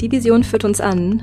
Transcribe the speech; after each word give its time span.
Die 0.00 0.12
Vision 0.12 0.44
führt 0.44 0.64
uns 0.64 0.82
an, 0.82 1.22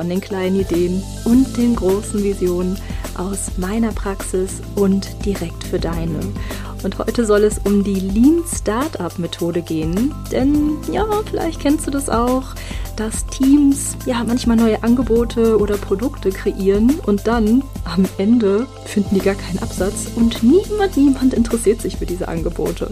von 0.00 0.08
den 0.08 0.22
kleinen 0.22 0.58
Ideen 0.58 1.02
und 1.26 1.58
den 1.58 1.76
großen 1.76 2.24
Visionen 2.24 2.78
aus 3.18 3.58
meiner 3.58 3.92
Praxis 3.92 4.62
und 4.74 5.10
direkt 5.26 5.62
für 5.62 5.78
deine. 5.78 6.20
Und 6.82 6.96
heute 6.96 7.26
soll 7.26 7.44
es 7.44 7.58
um 7.58 7.84
die 7.84 8.00
Lean 8.00 8.42
Startup 8.50 9.18
Methode 9.18 9.60
gehen, 9.60 10.14
denn 10.32 10.78
ja, 10.90 11.04
vielleicht 11.28 11.60
kennst 11.60 11.86
du 11.86 11.90
das 11.90 12.08
auch, 12.08 12.44
dass 12.96 13.26
Teams 13.26 13.94
ja 14.06 14.24
manchmal 14.24 14.56
neue 14.56 14.82
Angebote 14.82 15.58
oder 15.58 15.76
Produkte 15.76 16.30
kreieren 16.30 16.98
und 17.04 17.26
dann 17.26 17.62
am 17.84 18.06
Ende 18.16 18.66
finden 18.86 19.16
die 19.16 19.20
gar 19.20 19.34
keinen 19.34 19.58
Absatz 19.58 20.06
und 20.16 20.42
niemand, 20.42 20.96
niemand 20.96 21.34
interessiert 21.34 21.82
sich 21.82 21.98
für 21.98 22.06
diese 22.06 22.26
Angebote. 22.26 22.90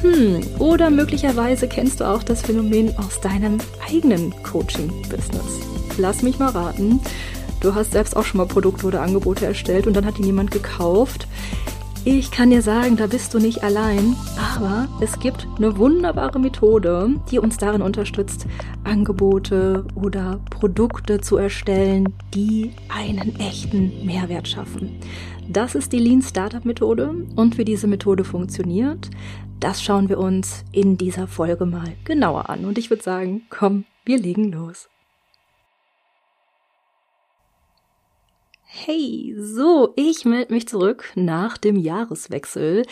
Hm, 0.00 0.40
oder 0.58 0.88
möglicherweise 0.88 1.68
kennst 1.68 2.00
du 2.00 2.08
auch 2.08 2.22
das 2.22 2.40
Phänomen 2.40 2.96
aus 2.96 3.20
deinem 3.20 3.58
eigenen 3.86 4.32
Coaching-Business. 4.42 5.71
Lass 5.98 6.22
mich 6.22 6.38
mal 6.38 6.50
raten. 6.50 7.00
Du 7.60 7.74
hast 7.74 7.92
selbst 7.92 8.16
auch 8.16 8.24
schon 8.24 8.38
mal 8.38 8.46
Produkte 8.46 8.86
oder 8.86 9.02
Angebote 9.02 9.46
erstellt 9.46 9.86
und 9.86 9.94
dann 9.94 10.04
hat 10.04 10.18
die 10.18 10.22
niemand 10.22 10.50
gekauft. 10.50 11.28
Ich 12.04 12.32
kann 12.32 12.50
dir 12.50 12.62
sagen, 12.62 12.96
da 12.96 13.06
bist 13.06 13.32
du 13.32 13.38
nicht 13.38 13.62
allein, 13.62 14.16
aber 14.36 14.88
es 15.00 15.20
gibt 15.20 15.46
eine 15.56 15.78
wunderbare 15.78 16.40
Methode, 16.40 17.14
die 17.30 17.38
uns 17.38 17.58
darin 17.58 17.80
unterstützt, 17.80 18.46
Angebote 18.82 19.86
oder 19.94 20.40
Produkte 20.50 21.20
zu 21.20 21.36
erstellen, 21.36 22.12
die 22.34 22.72
einen 22.88 23.38
echten 23.38 24.04
Mehrwert 24.04 24.48
schaffen. 24.48 24.98
Das 25.48 25.76
ist 25.76 25.92
die 25.92 26.00
Lean 26.00 26.22
Startup 26.22 26.64
Methode 26.64 27.14
und 27.36 27.56
wie 27.56 27.64
diese 27.64 27.86
Methode 27.86 28.24
funktioniert, 28.24 29.08
das 29.60 29.80
schauen 29.80 30.08
wir 30.08 30.18
uns 30.18 30.64
in 30.72 30.98
dieser 30.98 31.28
Folge 31.28 31.66
mal 31.66 31.92
genauer 32.04 32.50
an. 32.50 32.64
Und 32.64 32.78
ich 32.78 32.90
würde 32.90 33.04
sagen, 33.04 33.42
komm, 33.48 33.84
wir 34.04 34.18
legen 34.18 34.50
los. 34.50 34.88
Hey, 38.74 39.34
so, 39.38 39.92
ich 39.96 40.24
melde 40.24 40.54
mich 40.54 40.66
zurück 40.66 41.12
nach 41.14 41.58
dem 41.58 41.76
Jahreswechsel. 41.76 42.86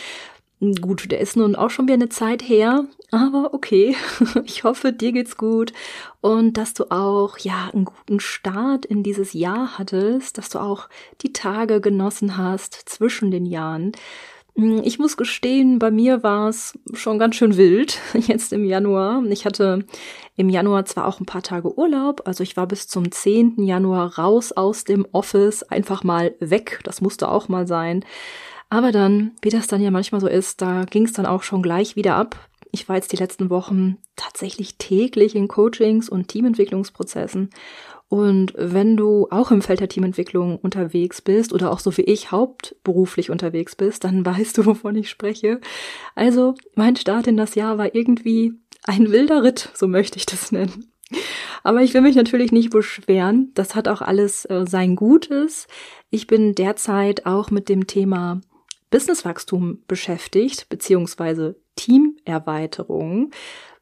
Gut, 0.79 1.09
der 1.09 1.19
ist 1.19 1.35
nun 1.35 1.55
auch 1.55 1.71
schon 1.71 1.87
wieder 1.87 1.95
eine 1.95 2.09
Zeit 2.09 2.47
her, 2.47 2.85
aber 3.09 3.55
okay. 3.55 3.95
Ich 4.45 4.63
hoffe, 4.63 4.93
dir 4.93 5.11
geht's 5.11 5.37
gut 5.37 5.73
und 6.21 6.57
dass 6.57 6.75
du 6.75 6.91
auch, 6.91 7.39
ja, 7.39 7.71
einen 7.73 7.85
guten 7.85 8.19
Start 8.19 8.85
in 8.85 9.01
dieses 9.01 9.33
Jahr 9.33 9.79
hattest, 9.79 10.37
dass 10.37 10.49
du 10.49 10.59
auch 10.59 10.87
die 11.23 11.33
Tage 11.33 11.81
genossen 11.81 12.37
hast 12.37 12.75
zwischen 12.75 13.31
den 13.31 13.47
Jahren. 13.47 13.91
Hm, 14.55 14.81
ich 14.83 14.99
muss 14.99 15.17
gestehen, 15.17 15.79
bei 15.79 15.91
mir 15.91 16.23
war 16.23 16.49
es 16.49 16.77
schon 16.93 17.19
ganz 17.19 17.35
schön 17.35 17.57
wild 17.57 17.99
jetzt 18.13 18.51
im 18.53 18.65
Januar. 18.65 19.23
Ich 19.25 19.45
hatte 19.45 19.85
im 20.35 20.49
Januar 20.49 20.85
zwar 20.85 21.07
auch 21.07 21.19
ein 21.19 21.25
paar 21.25 21.43
Tage 21.43 21.77
Urlaub, 21.77 22.23
also 22.25 22.43
ich 22.43 22.57
war 22.57 22.67
bis 22.67 22.87
zum 22.87 23.11
10. 23.11 23.63
Januar 23.63 24.17
raus 24.17 24.51
aus 24.51 24.83
dem 24.83 25.05
Office, 25.11 25.63
einfach 25.63 26.03
mal 26.03 26.35
weg, 26.39 26.79
das 26.83 27.01
musste 27.01 27.29
auch 27.29 27.47
mal 27.47 27.67
sein. 27.67 28.03
Aber 28.69 28.91
dann, 28.91 29.31
wie 29.41 29.49
das 29.49 29.67
dann 29.67 29.81
ja 29.81 29.91
manchmal 29.91 30.21
so 30.21 30.27
ist, 30.27 30.61
da 30.61 30.85
ging 30.85 31.03
es 31.03 31.13
dann 31.13 31.25
auch 31.25 31.43
schon 31.43 31.61
gleich 31.61 31.95
wieder 31.95 32.15
ab. 32.15 32.37
Ich 32.71 32.87
war 32.87 32.95
jetzt 32.95 33.11
die 33.11 33.17
letzten 33.17 33.49
Wochen 33.49 33.97
tatsächlich 34.15 34.77
täglich 34.77 35.35
in 35.35 35.49
Coachings 35.49 36.07
und 36.07 36.29
Teamentwicklungsprozessen 36.29 37.49
und 38.11 38.53
wenn 38.57 38.97
du 38.97 39.27
auch 39.29 39.51
im 39.51 39.61
Feld 39.61 39.79
der 39.79 39.87
Teamentwicklung 39.87 40.57
unterwegs 40.57 41.21
bist 41.21 41.53
oder 41.53 41.71
auch 41.71 41.79
so 41.79 41.95
wie 41.95 42.01
ich 42.01 42.29
hauptberuflich 42.29 43.29
unterwegs 43.29 43.77
bist, 43.77 44.03
dann 44.03 44.25
weißt 44.25 44.57
du, 44.57 44.65
wovon 44.65 44.97
ich 44.97 45.09
spreche. 45.09 45.61
Also 46.13 46.55
mein 46.75 46.97
Start 46.97 47.27
in 47.27 47.37
das 47.37 47.55
Jahr 47.55 47.77
war 47.77 47.95
irgendwie 47.95 48.51
ein 48.83 49.11
wilder 49.11 49.43
Ritt, 49.43 49.69
so 49.73 49.87
möchte 49.87 50.17
ich 50.17 50.25
das 50.25 50.51
nennen. 50.51 50.91
Aber 51.63 51.83
ich 51.83 51.93
will 51.93 52.01
mich 52.01 52.17
natürlich 52.17 52.51
nicht 52.51 52.71
beschweren. 52.71 53.51
Das 53.53 53.75
hat 53.75 53.87
auch 53.87 54.01
alles 54.01 54.43
äh, 54.43 54.65
sein 54.67 54.97
Gutes. 54.97 55.67
Ich 56.09 56.27
bin 56.27 56.53
derzeit 56.53 57.25
auch 57.25 57.49
mit 57.49 57.69
dem 57.69 57.87
Thema 57.87 58.41
Businesswachstum 58.89 59.83
beschäftigt, 59.87 60.67
beziehungsweise 60.67 61.55
Teamerweiterung. 61.77 63.31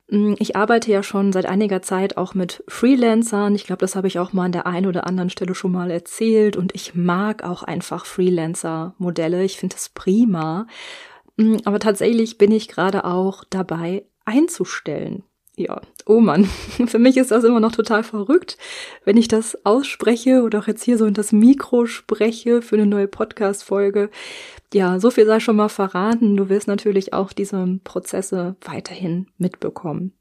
Mm, 0.09 0.33
ich 0.39 0.55
arbeite 0.55 0.91
ja 0.91 1.03
schon 1.03 1.31
seit 1.31 1.45
einiger 1.45 1.81
Zeit 1.81 2.17
auch 2.17 2.33
mit 2.33 2.63
Freelancern. 2.67 3.55
Ich 3.55 3.65
glaube, 3.65 3.81
das 3.81 3.95
habe 3.95 4.07
ich 4.07 4.19
auch 4.19 4.33
mal 4.33 4.45
an 4.45 4.51
der 4.51 4.65
einen 4.67 4.87
oder 4.87 5.05
anderen 5.07 5.29
Stelle 5.29 5.55
schon 5.55 5.71
mal 5.71 5.91
erzählt. 5.91 6.57
Und 6.57 6.73
ich 6.75 6.95
mag 6.95 7.43
auch 7.43 7.63
einfach 7.63 8.05
Freelancer-Modelle. 8.05 9.43
Ich 9.43 9.57
finde 9.57 9.75
es 9.75 9.89
prima. 9.89 10.67
Mm, 11.37 11.57
aber 11.65 11.79
tatsächlich 11.79 12.37
bin 12.37 12.51
ich 12.51 12.67
gerade 12.67 13.05
auch 13.05 13.43
dabei 13.49 14.05
einzustellen. 14.25 15.23
Ja, 15.59 15.81
oh 16.05 16.21
Mann, 16.21 16.45
für 16.87 16.99
mich 16.99 17.17
ist 17.17 17.31
das 17.31 17.43
immer 17.43 17.59
noch 17.59 17.73
total 17.73 18.01
verrückt, 18.03 18.57
wenn 19.03 19.17
ich 19.17 19.27
das 19.27 19.65
ausspreche 19.65 20.43
oder 20.43 20.59
auch 20.59 20.67
jetzt 20.67 20.83
hier 20.83 20.97
so 20.97 21.05
in 21.05 21.13
das 21.13 21.33
Mikro 21.33 21.85
spreche 21.85 22.61
für 22.61 22.77
eine 22.77 22.85
neue 22.85 23.09
Podcast-Folge. 23.09 24.09
Ja, 24.73 25.01
so 25.01 25.11
viel 25.11 25.25
sei 25.25 25.41
schon 25.41 25.57
mal 25.57 25.67
verraten. 25.67 26.37
Du 26.37 26.47
wirst 26.47 26.69
natürlich 26.69 27.11
auch 27.11 27.33
diese 27.33 27.77
Prozesse 27.83 28.55
weiterhin 28.61 29.27
mitbekommen. 29.37 30.13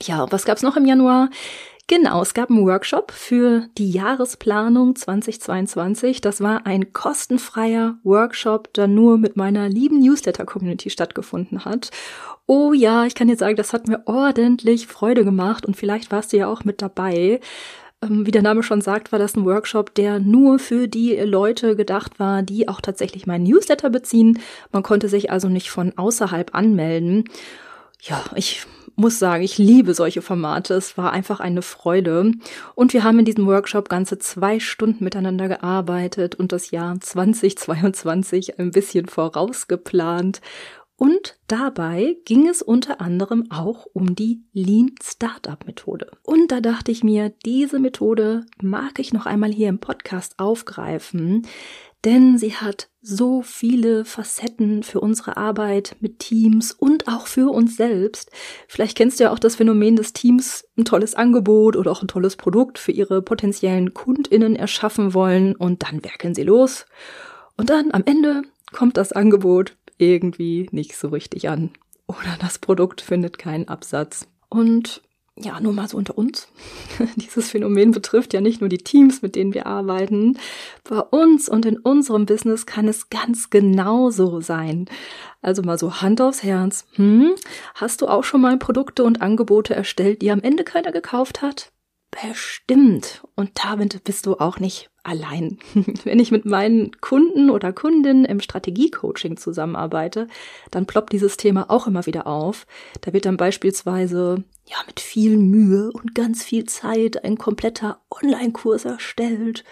Ja, 0.00 0.24
was 0.30 0.46
gab's 0.46 0.62
noch 0.62 0.78
im 0.78 0.86
Januar? 0.86 1.28
Genau, 1.90 2.20
es 2.20 2.34
gab 2.34 2.50
einen 2.50 2.66
Workshop 2.66 3.12
für 3.12 3.66
die 3.78 3.90
Jahresplanung 3.90 4.94
2022. 4.94 6.20
Das 6.20 6.42
war 6.42 6.66
ein 6.66 6.92
kostenfreier 6.92 7.96
Workshop, 8.04 8.74
der 8.74 8.86
nur 8.88 9.16
mit 9.16 9.38
meiner 9.38 9.70
lieben 9.70 9.98
Newsletter-Community 10.00 10.90
stattgefunden 10.90 11.64
hat. 11.64 11.90
Oh 12.46 12.74
ja, 12.74 13.06
ich 13.06 13.14
kann 13.14 13.30
jetzt 13.30 13.38
sagen, 13.38 13.56
das 13.56 13.72
hat 13.72 13.88
mir 13.88 14.02
ordentlich 14.04 14.86
Freude 14.86 15.24
gemacht 15.24 15.64
und 15.64 15.78
vielleicht 15.78 16.12
warst 16.12 16.34
du 16.34 16.36
ja 16.36 16.46
auch 16.46 16.62
mit 16.62 16.82
dabei. 16.82 17.40
Ähm, 18.02 18.26
wie 18.26 18.32
der 18.32 18.42
Name 18.42 18.62
schon 18.62 18.82
sagt, 18.82 19.10
war 19.10 19.18
das 19.18 19.34
ein 19.34 19.46
Workshop, 19.46 19.94
der 19.94 20.20
nur 20.20 20.58
für 20.58 20.88
die 20.88 21.16
Leute 21.16 21.74
gedacht 21.74 22.20
war, 22.20 22.42
die 22.42 22.68
auch 22.68 22.82
tatsächlich 22.82 23.26
meinen 23.26 23.44
Newsletter 23.44 23.88
beziehen. 23.88 24.38
Man 24.72 24.82
konnte 24.82 25.08
sich 25.08 25.30
also 25.30 25.48
nicht 25.48 25.70
von 25.70 25.96
außerhalb 25.96 26.54
anmelden. 26.54 27.24
Ja, 28.02 28.22
ich 28.34 28.66
muss 28.98 29.18
sagen, 29.18 29.44
ich 29.44 29.58
liebe 29.58 29.94
solche 29.94 30.22
Formate. 30.22 30.74
Es 30.74 30.98
war 30.98 31.12
einfach 31.12 31.40
eine 31.40 31.62
Freude. 31.62 32.32
Und 32.74 32.92
wir 32.92 33.04
haben 33.04 33.18
in 33.20 33.24
diesem 33.24 33.46
Workshop 33.46 33.88
ganze 33.88 34.18
zwei 34.18 34.58
Stunden 34.58 35.04
miteinander 35.04 35.48
gearbeitet 35.48 36.34
und 36.34 36.52
das 36.52 36.72
Jahr 36.72 37.00
2022 37.00 38.58
ein 38.58 38.72
bisschen 38.72 39.06
vorausgeplant. 39.06 40.40
Und 40.96 41.38
dabei 41.46 42.16
ging 42.24 42.48
es 42.48 42.60
unter 42.60 43.00
anderem 43.00 43.44
auch 43.50 43.86
um 43.92 44.16
die 44.16 44.42
Lean 44.52 44.96
Startup 45.00 45.64
Methode. 45.64 46.10
Und 46.24 46.50
da 46.50 46.60
dachte 46.60 46.90
ich 46.90 47.04
mir, 47.04 47.32
diese 47.46 47.78
Methode 47.78 48.46
mag 48.60 48.98
ich 48.98 49.12
noch 49.12 49.24
einmal 49.24 49.52
hier 49.52 49.68
im 49.68 49.78
Podcast 49.78 50.40
aufgreifen, 50.40 51.46
denn 52.04 52.38
sie 52.38 52.54
hat 52.54 52.88
so 53.00 53.42
viele 53.42 54.04
Facetten 54.04 54.82
für 54.82 55.00
unsere 55.00 55.36
Arbeit 55.36 55.96
mit 56.00 56.20
Teams 56.20 56.72
und 56.72 57.08
auch 57.08 57.26
für 57.26 57.52
uns 57.52 57.76
selbst. 57.76 58.30
Vielleicht 58.68 58.96
kennst 58.96 59.18
du 59.18 59.24
ja 59.24 59.32
auch 59.32 59.38
das 59.38 59.56
Phänomen 59.56 59.96
des 59.96 60.12
Teams, 60.12 60.64
ein 60.76 60.84
tolles 60.84 61.14
Angebot 61.14 61.76
oder 61.76 61.90
auch 61.90 62.02
ein 62.02 62.08
tolles 62.08 62.36
Produkt 62.36 62.78
für 62.78 62.92
ihre 62.92 63.22
potenziellen 63.22 63.94
Kundinnen 63.94 64.54
erschaffen 64.54 65.14
wollen 65.14 65.56
und 65.56 65.82
dann 65.82 66.04
werkeln 66.04 66.34
sie 66.34 66.44
los. 66.44 66.86
Und 67.56 67.70
dann 67.70 67.90
am 67.92 68.04
Ende 68.04 68.42
kommt 68.72 68.96
das 68.96 69.12
Angebot 69.12 69.76
irgendwie 69.96 70.68
nicht 70.70 70.96
so 70.96 71.08
richtig 71.08 71.48
an. 71.48 71.70
Oder 72.06 72.36
das 72.40 72.58
Produkt 72.58 73.00
findet 73.00 73.38
keinen 73.38 73.68
Absatz. 73.68 74.28
Und 74.48 75.02
ja, 75.42 75.60
nur 75.60 75.72
mal 75.72 75.88
so 75.88 75.96
unter 75.96 76.16
uns. 76.16 76.48
Dieses 77.16 77.50
Phänomen 77.50 77.92
betrifft 77.92 78.34
ja 78.34 78.40
nicht 78.40 78.60
nur 78.60 78.68
die 78.68 78.78
Teams, 78.78 79.22
mit 79.22 79.36
denen 79.36 79.54
wir 79.54 79.66
arbeiten. 79.66 80.38
Bei 80.84 81.00
uns 81.00 81.48
und 81.48 81.66
in 81.66 81.78
unserem 81.78 82.26
Business 82.26 82.66
kann 82.66 82.88
es 82.88 83.10
ganz 83.10 83.50
genauso 83.50 84.40
sein. 84.40 84.86
Also 85.40 85.62
mal 85.62 85.78
so 85.78 86.00
Hand 86.00 86.20
aufs 86.20 86.42
Herz. 86.42 86.86
Hm? 86.94 87.32
Hast 87.74 88.02
du 88.02 88.08
auch 88.08 88.24
schon 88.24 88.40
mal 88.40 88.58
Produkte 88.58 89.04
und 89.04 89.22
Angebote 89.22 89.74
erstellt, 89.74 90.22
die 90.22 90.30
am 90.30 90.40
Ende 90.40 90.64
keiner 90.64 90.92
gekauft 90.92 91.42
hat? 91.42 91.72
Bestimmt. 92.10 93.22
Und 93.34 93.50
damit 93.64 94.02
bist 94.04 94.26
du 94.26 94.36
auch 94.36 94.58
nicht 94.58 94.90
allein. 95.02 95.58
Wenn 96.04 96.18
ich 96.18 96.30
mit 96.30 96.44
meinen 96.46 96.98
Kunden 97.00 97.50
oder 97.50 97.72
Kundinnen 97.72 98.24
im 98.24 98.40
Strategiecoaching 98.40 99.36
zusammenarbeite, 99.36 100.26
dann 100.70 100.86
ploppt 100.86 101.12
dieses 101.12 101.36
Thema 101.36 101.70
auch 101.70 101.86
immer 101.86 102.06
wieder 102.06 102.26
auf. 102.26 102.66
Da 103.02 103.12
wird 103.12 103.26
dann 103.26 103.36
beispielsweise 103.36 104.44
ja 104.66 104.76
mit 104.86 105.00
viel 105.00 105.36
Mühe 105.36 105.90
und 105.92 106.14
ganz 106.14 106.42
viel 106.42 106.64
Zeit 106.64 107.24
ein 107.24 107.36
kompletter 107.36 108.00
Online-Kurs 108.10 108.84
erstellt. 108.84 109.64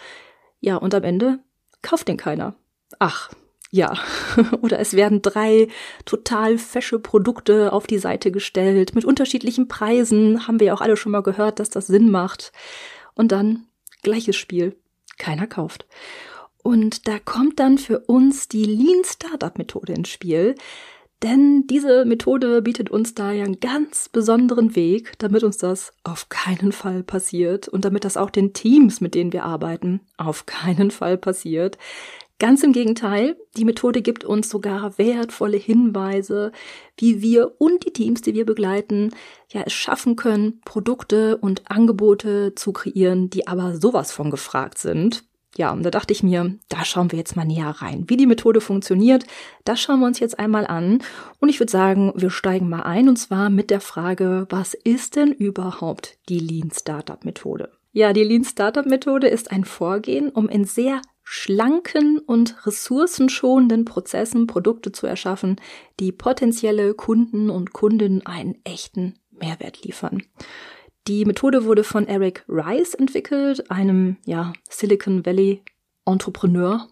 Ja, 0.60 0.76
und 0.76 0.94
am 0.94 1.04
Ende 1.04 1.38
kauft 1.82 2.08
den 2.08 2.16
keiner. 2.16 2.54
Ach, 2.98 3.30
ja, 3.70 3.94
oder 4.62 4.78
es 4.78 4.94
werden 4.94 5.22
drei 5.22 5.68
total 6.04 6.58
fesche 6.58 6.98
Produkte 6.98 7.72
auf 7.72 7.86
die 7.86 7.98
Seite 7.98 8.30
gestellt 8.30 8.94
mit 8.94 9.04
unterschiedlichen 9.04 9.68
Preisen. 9.68 10.46
Haben 10.46 10.60
wir 10.60 10.68
ja 10.68 10.74
auch 10.74 10.80
alle 10.80 10.96
schon 10.96 11.12
mal 11.12 11.22
gehört, 11.22 11.58
dass 11.58 11.70
das 11.70 11.86
Sinn 11.86 12.10
macht. 12.10 12.52
Und 13.14 13.32
dann 13.32 13.66
gleiches 14.02 14.36
Spiel. 14.36 14.76
Keiner 15.18 15.46
kauft. 15.46 15.86
Und 16.62 17.08
da 17.08 17.18
kommt 17.18 17.58
dann 17.60 17.78
für 17.78 18.00
uns 18.00 18.48
die 18.48 18.64
Lean 18.64 19.02
Startup 19.04 19.56
Methode 19.56 19.94
ins 19.94 20.08
Spiel. 20.08 20.54
Denn 21.22 21.66
diese 21.66 22.04
Methode 22.04 22.60
bietet 22.60 22.90
uns 22.90 23.14
da 23.14 23.32
ja 23.32 23.44
einen 23.44 23.60
ganz 23.60 24.10
besonderen 24.10 24.76
Weg, 24.76 25.18
damit 25.18 25.44
uns 25.44 25.56
das 25.56 25.94
auf 26.04 26.28
keinen 26.28 26.72
Fall 26.72 27.02
passiert 27.02 27.68
und 27.68 27.86
damit 27.86 28.04
das 28.04 28.18
auch 28.18 28.28
den 28.28 28.52
Teams, 28.52 29.00
mit 29.00 29.14
denen 29.14 29.32
wir 29.32 29.44
arbeiten, 29.44 30.00
auf 30.18 30.44
keinen 30.44 30.90
Fall 30.90 31.16
passiert. 31.16 31.78
Ganz 32.38 32.62
im 32.62 32.72
Gegenteil, 32.72 33.36
die 33.56 33.64
Methode 33.64 34.02
gibt 34.02 34.22
uns 34.22 34.50
sogar 34.50 34.98
wertvolle 34.98 35.56
Hinweise, 35.56 36.52
wie 36.98 37.22
wir 37.22 37.54
und 37.58 37.86
die 37.86 37.94
Teams, 37.94 38.20
die 38.20 38.34
wir 38.34 38.44
begleiten, 38.44 39.14
ja 39.50 39.62
es 39.64 39.72
schaffen 39.72 40.16
können, 40.16 40.60
Produkte 40.66 41.38
und 41.38 41.70
Angebote 41.70 42.54
zu 42.54 42.74
kreieren, 42.74 43.30
die 43.30 43.46
aber 43.46 43.76
sowas 43.76 44.12
von 44.12 44.30
gefragt 44.30 44.76
sind. 44.76 45.24
Ja, 45.56 45.72
und 45.72 45.82
da 45.82 45.90
dachte 45.90 46.12
ich 46.12 46.22
mir, 46.22 46.58
da 46.68 46.84
schauen 46.84 47.10
wir 47.10 47.18
jetzt 47.18 47.36
mal 47.36 47.46
näher 47.46 47.70
rein. 47.70 48.04
Wie 48.08 48.18
die 48.18 48.26
Methode 48.26 48.60
funktioniert, 48.60 49.24
das 49.64 49.80
schauen 49.80 50.00
wir 50.00 50.06
uns 50.06 50.20
jetzt 50.20 50.38
einmal 50.38 50.66
an. 50.66 51.02
Und 51.40 51.48
ich 51.48 51.58
würde 51.58 51.72
sagen, 51.72 52.12
wir 52.14 52.28
steigen 52.28 52.68
mal 52.68 52.82
ein 52.82 53.08
und 53.08 53.16
zwar 53.16 53.48
mit 53.48 53.70
der 53.70 53.80
Frage, 53.80 54.46
was 54.50 54.74
ist 54.74 55.16
denn 55.16 55.32
überhaupt 55.32 56.18
die 56.28 56.40
Lean 56.40 56.70
Startup 56.70 57.24
Methode? 57.24 57.70
Ja, 57.92 58.12
die 58.12 58.24
Lean 58.24 58.44
Startup 58.44 58.84
Methode 58.84 59.28
ist 59.28 59.50
ein 59.50 59.64
Vorgehen, 59.64 60.28
um 60.28 60.50
in 60.50 60.66
sehr 60.66 61.00
schlanken 61.28 62.20
und 62.20 62.66
ressourcenschonenden 62.66 63.84
Prozessen 63.84 64.46
Produkte 64.46 64.92
zu 64.92 65.08
erschaffen, 65.08 65.56
die 65.98 66.12
potenzielle 66.12 66.94
Kunden 66.94 67.50
und 67.50 67.72
Kundinnen 67.72 68.24
einen 68.24 68.56
echten 68.62 69.18
Mehrwert 69.32 69.82
liefern. 69.82 70.22
Die 71.08 71.24
Methode 71.24 71.64
wurde 71.64 71.82
von 71.82 72.06
Eric 72.06 72.44
Rice 72.48 72.94
entwickelt, 72.94 73.72
einem 73.72 74.18
ja, 74.24 74.52
Silicon 74.70 75.26
Valley 75.26 75.62
Entrepreneur. 76.04 76.86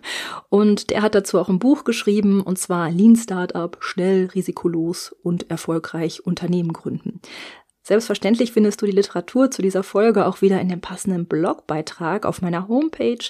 und 0.50 0.90
der 0.90 1.00
hat 1.00 1.14
dazu 1.14 1.38
auch 1.38 1.48
ein 1.48 1.58
Buch 1.58 1.84
geschrieben, 1.84 2.42
und 2.42 2.58
zwar 2.58 2.90
Lean 2.90 3.16
Startup, 3.16 3.74
schnell, 3.80 4.26
risikolos 4.26 5.16
und 5.22 5.50
erfolgreich 5.50 6.26
Unternehmen 6.26 6.74
gründen. 6.74 7.22
Selbstverständlich 7.88 8.52
findest 8.52 8.82
du 8.82 8.84
die 8.86 8.92
Literatur 8.92 9.50
zu 9.50 9.62
dieser 9.62 9.82
Folge 9.82 10.26
auch 10.26 10.42
wieder 10.42 10.60
in 10.60 10.68
dem 10.68 10.82
passenden 10.82 11.24
Blogbeitrag 11.24 12.26
auf 12.26 12.42
meiner 12.42 12.68
Homepage. 12.68 13.24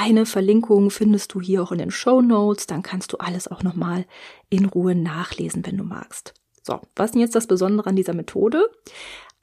Eine 0.00 0.26
Verlinkung 0.26 0.90
findest 0.90 1.34
du 1.34 1.40
hier 1.40 1.60
auch 1.60 1.72
in 1.72 1.78
den 1.78 1.90
Show 1.90 2.22
Notes, 2.22 2.68
dann 2.68 2.84
kannst 2.84 3.12
du 3.12 3.16
alles 3.16 3.48
auch 3.48 3.64
nochmal 3.64 4.06
in 4.48 4.66
Ruhe 4.66 4.94
nachlesen, 4.94 5.66
wenn 5.66 5.76
du 5.76 5.82
magst. 5.82 6.34
So, 6.62 6.78
was 6.94 7.10
ist 7.10 7.16
jetzt 7.16 7.34
das 7.34 7.48
Besondere 7.48 7.88
an 7.88 7.96
dieser 7.96 8.14
Methode? 8.14 8.70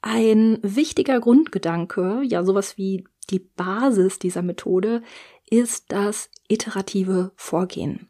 Ein 0.00 0.58
wichtiger 0.62 1.20
Grundgedanke, 1.20 2.22
ja 2.24 2.42
sowas 2.42 2.78
wie 2.78 3.06
die 3.28 3.40
Basis 3.40 4.18
dieser 4.18 4.40
Methode, 4.40 5.02
ist 5.50 5.92
das 5.92 6.30
iterative 6.48 7.32
Vorgehen. 7.36 8.08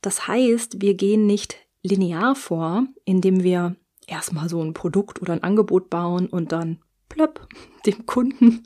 Das 0.00 0.26
heißt, 0.26 0.80
wir 0.80 0.94
gehen 0.94 1.26
nicht 1.26 1.58
linear 1.82 2.34
vor, 2.34 2.86
indem 3.04 3.42
wir 3.42 3.76
erstmal 4.06 4.48
so 4.48 4.62
ein 4.62 4.72
Produkt 4.72 5.20
oder 5.20 5.34
ein 5.34 5.42
Angebot 5.42 5.90
bauen 5.90 6.28
und 6.28 6.50
dann 6.50 6.78
plöpp, 7.08 7.46
dem 7.86 8.06
Kunden 8.06 8.64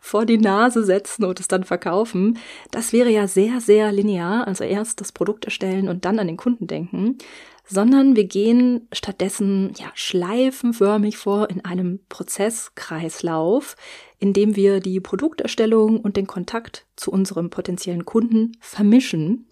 vor 0.00 0.26
die 0.26 0.38
Nase 0.38 0.84
setzen 0.84 1.24
und 1.24 1.40
es 1.40 1.48
dann 1.48 1.64
verkaufen. 1.64 2.38
Das 2.70 2.92
wäre 2.92 3.10
ja 3.10 3.28
sehr, 3.28 3.60
sehr 3.60 3.92
linear. 3.92 4.46
Also 4.46 4.64
erst 4.64 5.00
das 5.00 5.12
Produkt 5.12 5.44
erstellen 5.44 5.88
und 5.88 6.04
dann 6.04 6.18
an 6.18 6.26
den 6.26 6.36
Kunden 6.36 6.66
denken. 6.66 7.18
Sondern 7.66 8.14
wir 8.14 8.24
gehen 8.24 8.88
stattdessen 8.92 9.72
ja 9.78 9.86
schleifenförmig 9.94 11.16
vor 11.16 11.48
in 11.48 11.64
einem 11.64 12.00
Prozesskreislauf, 12.10 13.76
in 14.18 14.34
dem 14.34 14.54
wir 14.54 14.80
die 14.80 15.00
Produkterstellung 15.00 16.00
und 16.00 16.16
den 16.16 16.26
Kontakt 16.26 16.86
zu 16.96 17.10
unserem 17.10 17.48
potenziellen 17.48 18.04
Kunden 18.04 18.52
vermischen. 18.60 19.46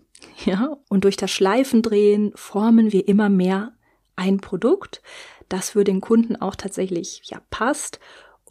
Ja, 0.45 0.77
und 0.89 1.05
durch 1.05 1.17
das 1.17 1.31
Schleifendrehen 1.31 2.33
formen 2.35 2.93
wir 2.93 3.09
immer 3.09 3.29
mehr 3.29 3.73
ein 4.15 4.39
Produkt, 4.39 5.03
das 5.49 5.71
für 5.71 5.85
den 5.85 6.01
Kunden 6.01 6.37
auch 6.37 6.55
tatsächlich 6.55 7.23
ja 7.25 7.41
passt 7.51 7.99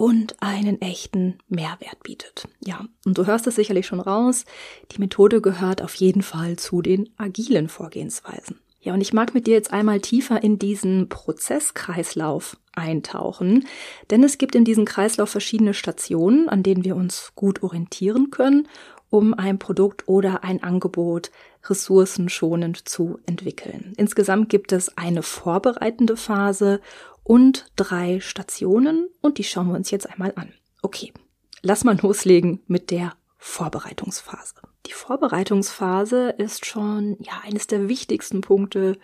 und 0.02 0.42
einen 0.42 0.82
echten 0.82 1.38
Mehrwert 1.48 2.02
bietet. 2.02 2.48
Ja, 2.66 2.88
und 3.06 3.20
du 3.20 3.28
hörst 3.28 3.46
es 3.46 3.54
sicherlich 3.54 3.86
schon 3.86 4.00
raus, 4.00 4.46
die 4.92 4.98
Methode 4.98 5.42
gehört 5.42 5.84
auf 5.84 5.94
jeden 5.94 6.24
Fall 6.24 6.56
zu 6.56 6.82
den 6.82 7.12
agilen 7.18 7.70
Vorgehensweisen. 7.70 8.60
Ja, 8.80 8.96
und 8.96 9.02
ich 9.02 9.14
mag 9.14 9.36
mit 9.36 9.46
dir 9.46 9.54
jetzt 9.54 9.72
einmal 9.72 10.02
tiefer 10.02 10.42
in 10.42 10.58
diesen 10.58 11.08
Prozesskreislauf 11.08 12.58
eintauchen, 12.74 13.68
denn 14.10 14.24
es 14.24 14.40
gibt 14.40 14.56
in 14.56 14.66
diesem 14.66 14.86
Kreislauf 14.86 15.30
verschiedene 15.30 15.76
Stationen, 15.76 16.50
an 16.50 16.64
denen 16.64 16.84
wir 16.84 16.96
uns 16.96 17.34
gut 17.36 17.62
orientieren 17.62 18.32
können, 18.32 18.68
um 19.12 19.36
ein 19.36 19.60
Produkt 19.60 20.08
oder 20.08 20.44
ein 20.44 20.64
Angebot 20.64 21.30
ressourcenschonend 21.66 22.90
zu 22.90 23.20
entwickeln. 23.28 23.94
Insgesamt 23.98 24.50
gibt 24.50 24.72
es 24.72 24.98
eine 24.98 25.22
vorbereitende 25.22 26.18
Phase 26.18 26.82
und 27.24 27.72
drei 27.76 28.20
Stationen 28.20 29.10
und 29.22 29.38
die 29.38 29.44
schauen 29.44 29.68
wir 29.68 29.76
uns 29.76 29.92
jetzt 29.92 30.10
einmal 30.10 30.34
an. 30.36 30.54
Okay, 30.82 31.14
lass 31.62 31.84
mal 31.84 31.98
loslegen 32.00 32.62
mit 32.68 32.92
der 32.92 33.14
Vorbereitungsphase. 33.38 34.56
Die 34.88 34.94
Vorbereitungsphase 34.94 36.30
ist 36.38 36.66
schon 36.66 37.18
ja 37.20 37.42
eines 37.44 37.68
der 37.68 37.88
wichtigsten 37.88 38.42
Punkte 38.42 38.98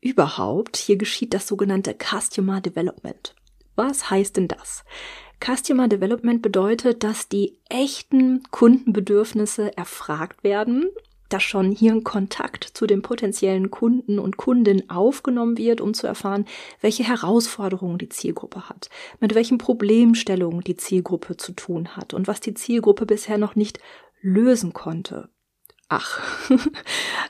überhaupt. 0.00 0.76
Hier 0.76 0.96
geschieht 0.96 1.34
das 1.34 1.46
sogenannte 1.46 1.94
Customer 1.94 2.60
Development. 2.60 3.34
Was 3.74 4.10
heißt 4.10 4.36
denn 4.36 4.48
das? 4.48 4.84
Customer 5.44 5.86
Development 5.86 6.40
bedeutet, 6.40 7.04
dass 7.04 7.28
die 7.28 7.58
echten 7.68 8.42
Kundenbedürfnisse 8.50 9.76
erfragt 9.76 10.42
werden 10.42 10.88
dass 11.28 11.42
schon 11.42 11.70
hier 11.72 11.92
ein 11.92 12.04
Kontakt 12.04 12.64
zu 12.64 12.86
den 12.86 13.02
potenziellen 13.02 13.70
Kunden 13.70 14.18
und 14.18 14.36
Kundinnen 14.36 14.88
aufgenommen 14.90 15.58
wird, 15.58 15.80
um 15.80 15.94
zu 15.94 16.06
erfahren, 16.06 16.46
welche 16.80 17.04
Herausforderungen 17.04 17.98
die 17.98 18.08
Zielgruppe 18.08 18.68
hat, 18.68 18.90
mit 19.20 19.34
welchen 19.34 19.58
Problemstellungen 19.58 20.60
die 20.60 20.76
Zielgruppe 20.76 21.36
zu 21.36 21.52
tun 21.52 21.96
hat 21.96 22.14
und 22.14 22.28
was 22.28 22.40
die 22.40 22.54
Zielgruppe 22.54 23.06
bisher 23.06 23.38
noch 23.38 23.56
nicht 23.56 23.80
lösen 24.20 24.72
konnte. 24.72 25.28
Ach, 25.88 26.20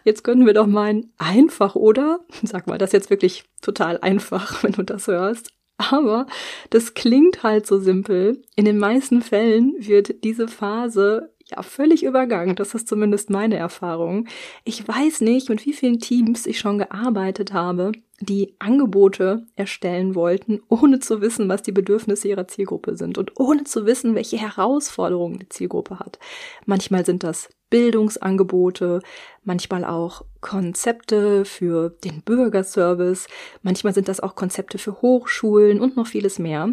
jetzt 0.04 0.24
können 0.24 0.46
wir 0.46 0.54
doch 0.54 0.66
meinen, 0.66 1.12
einfach, 1.18 1.74
oder? 1.74 2.20
Sag 2.42 2.66
mal, 2.66 2.78
das 2.78 2.88
ist 2.88 2.94
jetzt 2.94 3.10
wirklich 3.10 3.44
total 3.60 3.98
einfach, 3.98 4.62
wenn 4.62 4.72
du 4.72 4.82
das 4.82 5.06
hörst. 5.06 5.52
Aber 5.78 6.26
das 6.70 6.94
klingt 6.94 7.42
halt 7.42 7.66
so 7.66 7.78
simpel. 7.78 8.42
In 8.54 8.64
den 8.64 8.78
meisten 8.78 9.20
Fällen 9.20 9.74
wird 9.78 10.24
diese 10.24 10.48
Phase 10.48 11.34
ja 11.50 11.62
völlig 11.62 12.02
übergangen. 12.04 12.56
Das 12.56 12.74
ist 12.74 12.88
zumindest 12.88 13.30
meine 13.30 13.56
Erfahrung. 13.56 14.26
Ich 14.64 14.86
weiß 14.86 15.20
nicht, 15.20 15.48
mit 15.48 15.64
wie 15.64 15.72
vielen 15.72 16.00
Teams 16.00 16.46
ich 16.46 16.58
schon 16.58 16.78
gearbeitet 16.78 17.52
habe, 17.52 17.92
die 18.20 18.54
Angebote 18.58 19.46
erstellen 19.56 20.14
wollten, 20.14 20.62
ohne 20.68 21.00
zu 21.00 21.20
wissen, 21.20 21.48
was 21.48 21.62
die 21.62 21.72
Bedürfnisse 21.72 22.28
ihrer 22.28 22.48
Zielgruppe 22.48 22.96
sind 22.96 23.18
und 23.18 23.38
ohne 23.38 23.64
zu 23.64 23.86
wissen, 23.86 24.14
welche 24.14 24.38
Herausforderungen 24.38 25.38
die 25.38 25.48
Zielgruppe 25.48 25.98
hat. 25.98 26.18
Manchmal 26.64 27.04
sind 27.04 27.22
das 27.22 27.50
Bildungsangebote, 27.68 29.00
manchmal 29.44 29.84
auch 29.84 30.24
Konzepte 30.40 31.44
für 31.44 31.90
den 32.04 32.22
Bürgerservice, 32.22 33.26
manchmal 33.62 33.92
sind 33.92 34.08
das 34.08 34.20
auch 34.20 34.34
Konzepte 34.34 34.78
für 34.78 35.02
Hochschulen 35.02 35.80
und 35.80 35.96
noch 35.96 36.06
vieles 36.06 36.38
mehr. 36.38 36.72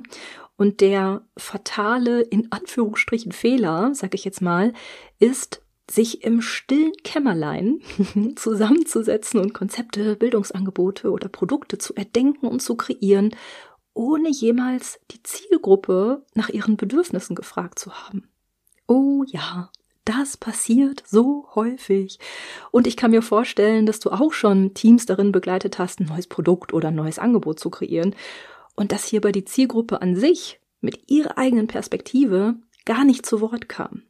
Und 0.55 0.81
der 0.81 1.25
fatale, 1.35 2.21
in 2.21 2.51
Anführungsstrichen 2.51 3.31
Fehler, 3.31 3.91
sag 3.93 4.13
ich 4.13 4.23
jetzt 4.23 4.41
mal, 4.41 4.73
ist, 5.19 5.61
sich 5.89 6.23
im 6.23 6.41
stillen 6.41 6.93
Kämmerlein 7.03 7.81
zusammenzusetzen 8.35 9.39
und 9.39 9.53
Konzepte, 9.53 10.15
Bildungsangebote 10.15 11.11
oder 11.11 11.27
Produkte 11.27 11.77
zu 11.77 11.93
erdenken 11.95 12.47
und 12.47 12.61
zu 12.61 12.75
kreieren, 12.75 13.35
ohne 13.93 14.29
jemals 14.29 14.99
die 15.11 15.21
Zielgruppe 15.23 16.25
nach 16.33 16.49
ihren 16.49 16.77
Bedürfnissen 16.77 17.35
gefragt 17.35 17.79
zu 17.79 17.93
haben. 17.93 18.29
Oh 18.87 19.23
ja, 19.27 19.71
das 20.05 20.37
passiert 20.37 21.03
so 21.05 21.47
häufig. 21.53 22.19
Und 22.71 22.87
ich 22.87 22.97
kann 22.97 23.11
mir 23.11 23.21
vorstellen, 23.21 23.85
dass 23.85 23.99
du 23.99 24.09
auch 24.11 24.33
schon 24.33 24.73
Teams 24.73 25.05
darin 25.05 25.31
begleitet 25.31 25.79
hast, 25.79 25.99
ein 25.99 26.07
neues 26.07 26.27
Produkt 26.27 26.73
oder 26.73 26.89
ein 26.89 26.95
neues 26.95 27.19
Angebot 27.19 27.59
zu 27.59 27.69
kreieren 27.69 28.15
und 28.75 28.91
dass 28.91 29.05
hierbei 29.05 29.31
die 29.31 29.45
Zielgruppe 29.45 30.01
an 30.01 30.15
sich 30.15 30.59
mit 30.81 31.09
ihrer 31.09 31.37
eigenen 31.37 31.67
Perspektive 31.67 32.55
gar 32.85 33.05
nicht 33.05 33.25
zu 33.25 33.41
Wort 33.41 33.69
kamen. 33.69 34.03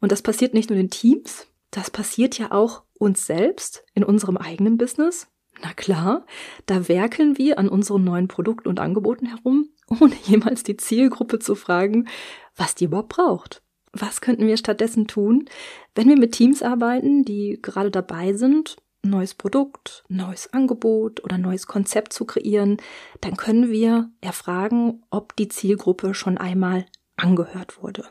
Und 0.00 0.12
das 0.12 0.22
passiert 0.22 0.54
nicht 0.54 0.70
nur 0.70 0.78
in 0.78 0.90
Teams, 0.90 1.46
das 1.70 1.90
passiert 1.90 2.38
ja 2.38 2.52
auch 2.52 2.82
uns 2.98 3.26
selbst 3.26 3.84
in 3.94 4.04
unserem 4.04 4.36
eigenen 4.36 4.78
Business. 4.78 5.28
Na 5.62 5.72
klar, 5.72 6.26
da 6.66 6.88
werkeln 6.88 7.38
wir 7.38 7.58
an 7.58 7.68
unseren 7.68 8.04
neuen 8.04 8.28
Produkten 8.28 8.68
und 8.68 8.80
Angeboten 8.80 9.26
herum, 9.26 9.70
ohne 10.00 10.14
jemals 10.24 10.62
die 10.62 10.76
Zielgruppe 10.76 11.38
zu 11.38 11.54
fragen, 11.54 12.08
was 12.56 12.74
die 12.74 12.84
überhaupt 12.84 13.10
braucht. 13.10 13.62
Was 13.92 14.20
könnten 14.20 14.46
wir 14.46 14.56
stattdessen 14.56 15.06
tun, 15.06 15.48
wenn 15.94 16.08
wir 16.08 16.18
mit 16.18 16.32
Teams 16.32 16.62
arbeiten, 16.62 17.24
die 17.24 17.60
gerade 17.62 17.92
dabei 17.92 18.32
sind, 18.32 18.76
neues 19.04 19.34
Produkt, 19.34 20.04
neues 20.08 20.52
Angebot 20.52 21.22
oder 21.24 21.38
neues 21.38 21.66
Konzept 21.66 22.12
zu 22.12 22.24
kreieren, 22.24 22.78
dann 23.20 23.36
können 23.36 23.70
wir 23.70 24.10
erfragen, 24.20 25.02
ob 25.10 25.36
die 25.36 25.48
Zielgruppe 25.48 26.14
schon 26.14 26.38
einmal 26.38 26.86
angehört 27.16 27.82
wurde. 27.82 28.04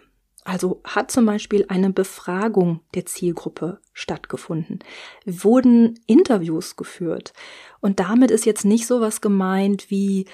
Also 0.45 0.81
hat 0.83 1.09
zum 1.09 1.25
Beispiel 1.25 1.65
eine 1.69 1.91
Befragung 1.91 2.81
der 2.95 3.05
Zielgruppe 3.05 3.79
stattgefunden, 3.93 4.79
wurden 5.25 5.99
Interviews 6.05 6.75
geführt. 6.75 7.33
Und 7.79 7.99
damit 7.99 8.29
ist 8.29 8.45
jetzt 8.45 8.65
nicht 8.65 8.85
so 8.85 8.99
was 8.99 9.21
gemeint 9.21 9.89
wie, 9.89 10.25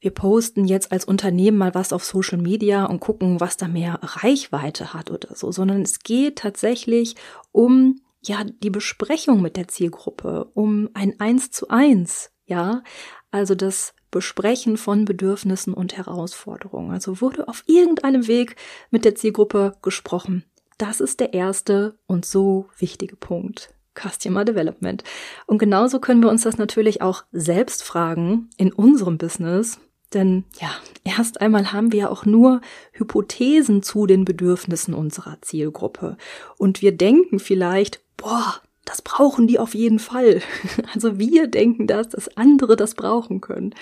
wir 0.00 0.12
posten 0.12 0.64
jetzt 0.64 0.92
als 0.92 1.04
Unternehmen 1.04 1.58
mal 1.58 1.74
was 1.74 1.92
auf 1.92 2.04
Social 2.04 2.38
Media 2.38 2.84
und 2.84 3.00
gucken, 3.00 3.40
was 3.40 3.56
da 3.56 3.66
mehr 3.66 3.98
Reichweite 4.00 4.94
hat 4.94 5.10
oder 5.10 5.34
so, 5.34 5.50
sondern 5.50 5.82
es 5.82 6.00
geht 6.00 6.36
tatsächlich 6.36 7.16
um 7.50 8.00
ja 8.28 8.44
die 8.44 8.70
Besprechung 8.70 9.42
mit 9.42 9.56
der 9.56 9.68
Zielgruppe, 9.68 10.50
um 10.54 10.88
ein 10.94 11.18
Eins 11.18 11.50
zu 11.50 11.68
eins, 11.68 12.30
ja, 12.46 12.82
also 13.30 13.54
das 13.54 13.94
Besprechen 14.10 14.76
von 14.76 15.04
Bedürfnissen 15.04 15.74
und 15.74 15.96
Herausforderungen. 15.96 16.92
Also 16.92 17.20
wurde 17.20 17.48
auf 17.48 17.62
irgendeinem 17.66 18.26
Weg 18.26 18.56
mit 18.90 19.04
der 19.04 19.14
Zielgruppe 19.14 19.76
gesprochen. 19.82 20.44
Das 20.78 21.00
ist 21.00 21.20
der 21.20 21.34
erste 21.34 21.98
und 22.06 22.24
so 22.24 22.68
wichtige 22.78 23.16
Punkt. 23.16 23.74
Customer 23.94 24.44
Development. 24.44 25.02
Und 25.46 25.58
genauso 25.58 25.98
können 25.98 26.22
wir 26.22 26.30
uns 26.30 26.42
das 26.42 26.56
natürlich 26.56 27.02
auch 27.02 27.24
selbst 27.32 27.82
fragen 27.82 28.48
in 28.56 28.72
unserem 28.72 29.18
Business. 29.18 29.80
Denn 30.14 30.44
ja, 30.60 30.70
erst 31.04 31.40
einmal 31.40 31.72
haben 31.72 31.92
wir 31.92 32.00
ja 32.00 32.08
auch 32.08 32.24
nur 32.24 32.60
Hypothesen 32.92 33.82
zu 33.82 34.06
den 34.06 34.24
Bedürfnissen 34.24 34.94
unserer 34.94 35.38
Zielgruppe. 35.42 36.16
Und 36.56 36.80
wir 36.80 36.92
denken 36.92 37.38
vielleicht, 37.38 38.00
boah, 38.16 38.60
das 38.84 39.02
brauchen 39.02 39.46
die 39.46 39.58
auf 39.58 39.74
jeden 39.74 39.98
Fall. 39.98 40.40
Also 40.94 41.18
wir 41.18 41.46
denken 41.46 41.86
das, 41.86 42.08
dass 42.08 42.36
andere 42.36 42.74
das 42.76 42.94
brauchen 42.94 43.40
können. 43.40 43.74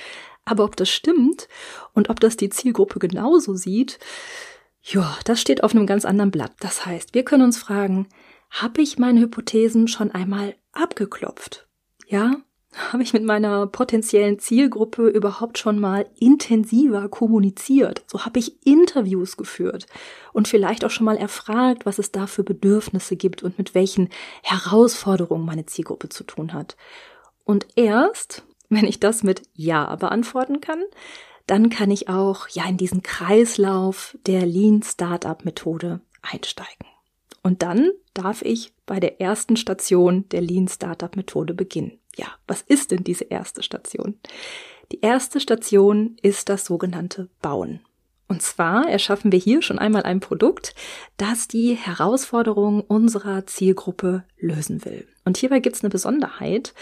Aber 0.45 0.65
ob 0.65 0.77
das 0.77 0.89
stimmt 0.89 1.49
und 1.95 2.11
ob 2.11 2.21
das 2.21 2.37
die 2.37 2.51
Zielgruppe 2.51 2.99
genauso 2.99 3.55
sieht, 3.55 3.99
ja, 4.83 5.17
das 5.25 5.41
steht 5.41 5.65
auf 5.65 5.75
einem 5.75 5.87
ganz 5.87 6.05
anderen 6.05 6.31
Blatt. 6.31 6.53
Das 6.61 6.87
heißt, 6.87 7.15
wir 7.15 7.25
können 7.25 7.43
uns 7.43 7.59
fragen, 7.59 8.09
habe 8.51 8.83
ich 8.83 8.99
meine 8.99 9.21
Hypothesen 9.21 9.89
schon 9.89 10.13
einmal 10.13 10.55
abgeklopft? 10.73 11.67
Ja, 12.07 12.37
habe 12.75 13.03
ich 13.03 13.13
mit 13.13 13.25
meiner 13.25 13.67
potenziellen 13.67 14.39
Zielgruppe 14.39 15.09
überhaupt 15.09 15.59
schon 15.59 15.79
mal 15.79 16.07
intensiver 16.19 17.09
kommuniziert? 17.09 18.05
So 18.07 18.25
habe 18.25 18.39
ich 18.39 18.67
Interviews 18.67 19.37
geführt 19.37 19.87
und 20.33 20.49
vielleicht 20.49 20.85
auch 20.85 20.91
schon 20.91 21.07
mal 21.07 21.17
erfragt, 21.17 21.87
was 21.87 21.99
es 21.99 22.13
da 22.13 22.27
für 22.27 22.45
Bedürfnisse 22.45 23.17
gibt 23.17 23.43
und 23.43 23.59
mit 23.59 23.75
welchen 23.75 24.11
Herausforderungen 24.43 25.47
meine 25.47 25.67
Zielgruppe 25.67 26.09
zu 26.09 26.25
tun 26.25 26.53
hat. 26.53 26.77
Und 27.45 27.67
erst, 27.77 28.45
wenn 28.69 28.85
ich 28.85 29.01
das 29.01 29.23
mit 29.23 29.43
Ja 29.55 29.97
beantworten 29.97 30.61
kann, 30.61 30.83
dann 31.47 31.71
kann 31.71 31.91
ich 31.91 32.09
auch 32.09 32.49
ja 32.49 32.69
in 32.69 32.77
diesen 32.77 33.03
Kreislauf 33.03 34.19
der 34.27 34.45
Lean 34.45 34.83
Startup 34.83 35.45
Methode 35.45 36.01
einsteigen. 36.23 36.96
Und 37.47 37.63
dann 37.63 37.93
darf 38.13 38.43
ich 38.43 38.73
bei 38.87 38.99
der 38.99 39.21
ersten 39.21 39.57
Station 39.57 40.29
der 40.31 40.41
Lean 40.41 40.67
Startup 40.67 41.15
Methode 41.15 41.55
beginnen. 41.55 41.93
Ja, 42.17 42.27
was 42.49 42.61
ist 42.61 42.91
denn 42.91 43.05
diese 43.05 43.23
erste 43.23 43.63
Station? 43.63 44.19
Die 44.91 45.01
erste 45.01 45.39
Station 45.39 46.17
ist 46.23 46.49
das 46.49 46.65
sogenannte 46.65 47.29
Bauen. 47.43 47.79
Und 48.27 48.43
zwar 48.43 48.89
erschaffen 48.89 49.31
wir 49.31 49.39
hier 49.39 49.63
schon 49.63 49.79
einmal 49.79 50.03
ein 50.03 50.19
Produkt, 50.19 50.75
das 51.19 51.47
die 51.47 51.75
Herausforderungen 51.75 52.81
unserer 52.81 53.47
Zielgruppe 53.47 54.25
lösen 54.41 54.85
will. 54.85 55.07
Und 55.25 55.37
hierbei 55.37 55.61
gibt 55.61 55.77
es 55.77 55.85
eine 55.85 55.91
Besonderheit, 55.91 56.75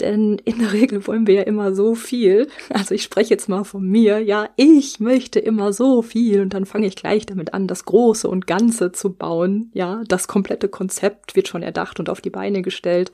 denn 0.00 0.38
in 0.44 0.58
der 0.58 0.72
Regel 0.72 1.06
wollen 1.06 1.26
wir 1.26 1.34
ja 1.34 1.42
immer 1.42 1.74
so 1.74 1.94
viel. 1.94 2.48
Also 2.70 2.94
ich 2.94 3.02
spreche 3.02 3.30
jetzt 3.30 3.48
mal 3.48 3.64
von 3.64 3.86
mir. 3.86 4.18
Ja, 4.18 4.48
ich 4.56 5.00
möchte 5.00 5.38
immer 5.38 5.72
so 5.72 6.02
viel 6.02 6.40
und 6.40 6.52
dann 6.52 6.66
fange 6.66 6.86
ich 6.86 6.96
gleich 6.96 7.26
damit 7.26 7.54
an, 7.54 7.68
das 7.68 7.84
Große 7.84 8.28
und 8.28 8.46
Ganze 8.46 8.92
zu 8.92 9.12
bauen. 9.12 9.70
Ja, 9.72 10.02
das 10.08 10.26
komplette 10.26 10.68
Konzept 10.68 11.36
wird 11.36 11.48
schon 11.48 11.62
erdacht 11.62 12.00
und 12.00 12.10
auf 12.10 12.20
die 12.20 12.30
Beine 12.30 12.62
gestellt. 12.62 13.12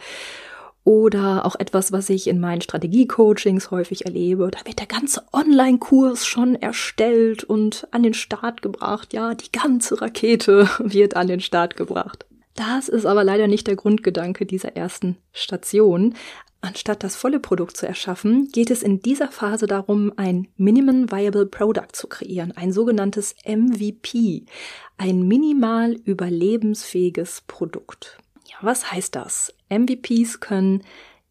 Oder 0.82 1.44
auch 1.44 1.56
etwas, 1.56 1.92
was 1.92 2.08
ich 2.08 2.26
in 2.26 2.40
meinen 2.40 2.62
Strategie-Coachings 2.62 3.70
häufig 3.70 4.06
erlebe. 4.06 4.50
Da 4.50 4.60
wird 4.64 4.78
der 4.78 4.86
ganze 4.86 5.22
Online-Kurs 5.32 6.24
schon 6.24 6.54
erstellt 6.54 7.44
und 7.44 7.86
an 7.90 8.02
den 8.02 8.14
Start 8.14 8.62
gebracht. 8.62 9.12
Ja, 9.12 9.34
die 9.34 9.52
ganze 9.52 10.00
Rakete 10.00 10.68
wird 10.78 11.16
an 11.16 11.26
den 11.26 11.40
Start 11.40 11.76
gebracht. 11.76 12.24
Das 12.54 12.88
ist 12.88 13.06
aber 13.06 13.24
leider 13.24 13.46
nicht 13.46 13.66
der 13.66 13.76
Grundgedanke 13.76 14.46
dieser 14.46 14.76
ersten 14.76 15.16
Station. 15.32 16.14
Anstatt 16.62 17.02
das 17.02 17.16
volle 17.16 17.40
Produkt 17.40 17.76
zu 17.76 17.86
erschaffen, 17.86 18.48
geht 18.52 18.70
es 18.70 18.82
in 18.82 19.00
dieser 19.00 19.28
Phase 19.28 19.66
darum, 19.66 20.12
ein 20.16 20.48
Minimum 20.56 21.10
Viable 21.10 21.46
Product 21.46 21.92
zu 21.92 22.06
kreieren, 22.06 22.52
ein 22.52 22.72
sogenanntes 22.72 23.34
MVP, 23.46 24.44
ein 24.98 25.26
minimal 25.26 25.94
überlebensfähiges 26.04 27.42
Produkt. 27.46 28.18
Ja, 28.46 28.56
was 28.60 28.92
heißt 28.92 29.16
das? 29.16 29.54
MVPs 29.70 30.40
können 30.40 30.82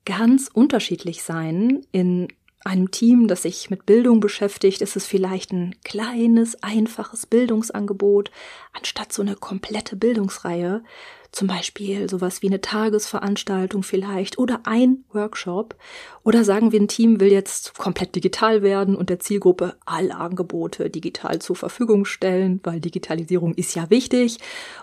ganz 0.03 0.49
unterschiedlich 0.51 1.21
sein. 1.21 1.85
In 1.91 2.29
einem 2.65 2.89
Team, 2.89 3.27
das 3.27 3.43
sich 3.43 3.69
mit 3.69 3.85
Bildung 3.85 4.19
beschäftigt, 4.19 4.81
ist 4.81 4.95
es 4.95 5.05
vielleicht 5.05 5.51
ein 5.51 5.75
kleines, 5.83 6.61
einfaches 6.63 7.27
Bildungsangebot, 7.27 8.31
anstatt 8.73 9.13
so 9.13 9.21
eine 9.21 9.35
komplette 9.35 9.95
Bildungsreihe. 9.95 10.83
Zum 11.31 11.47
Beispiel 11.47 12.09
sowas 12.09 12.41
wie 12.41 12.47
eine 12.47 12.59
Tagesveranstaltung 12.59 13.83
vielleicht 13.83 14.39
oder 14.39 14.61
ein 14.63 15.03
Workshop. 15.13 15.75
Oder 16.23 16.43
sagen 16.43 16.71
wir, 16.71 16.79
ein 16.79 16.87
Team 16.87 17.19
will 17.19 17.31
jetzt 17.31 17.77
komplett 17.77 18.15
digital 18.15 18.63
werden 18.63 18.95
und 18.95 19.09
der 19.09 19.19
Zielgruppe 19.19 19.75
alle 19.85 20.15
Angebote 20.15 20.89
digital 20.89 21.39
zur 21.39 21.55
Verfügung 21.55 22.05
stellen, 22.05 22.59
weil 22.63 22.79
Digitalisierung 22.79 23.53
ist 23.53 23.75
ja 23.75 23.89
wichtig. 23.89 24.39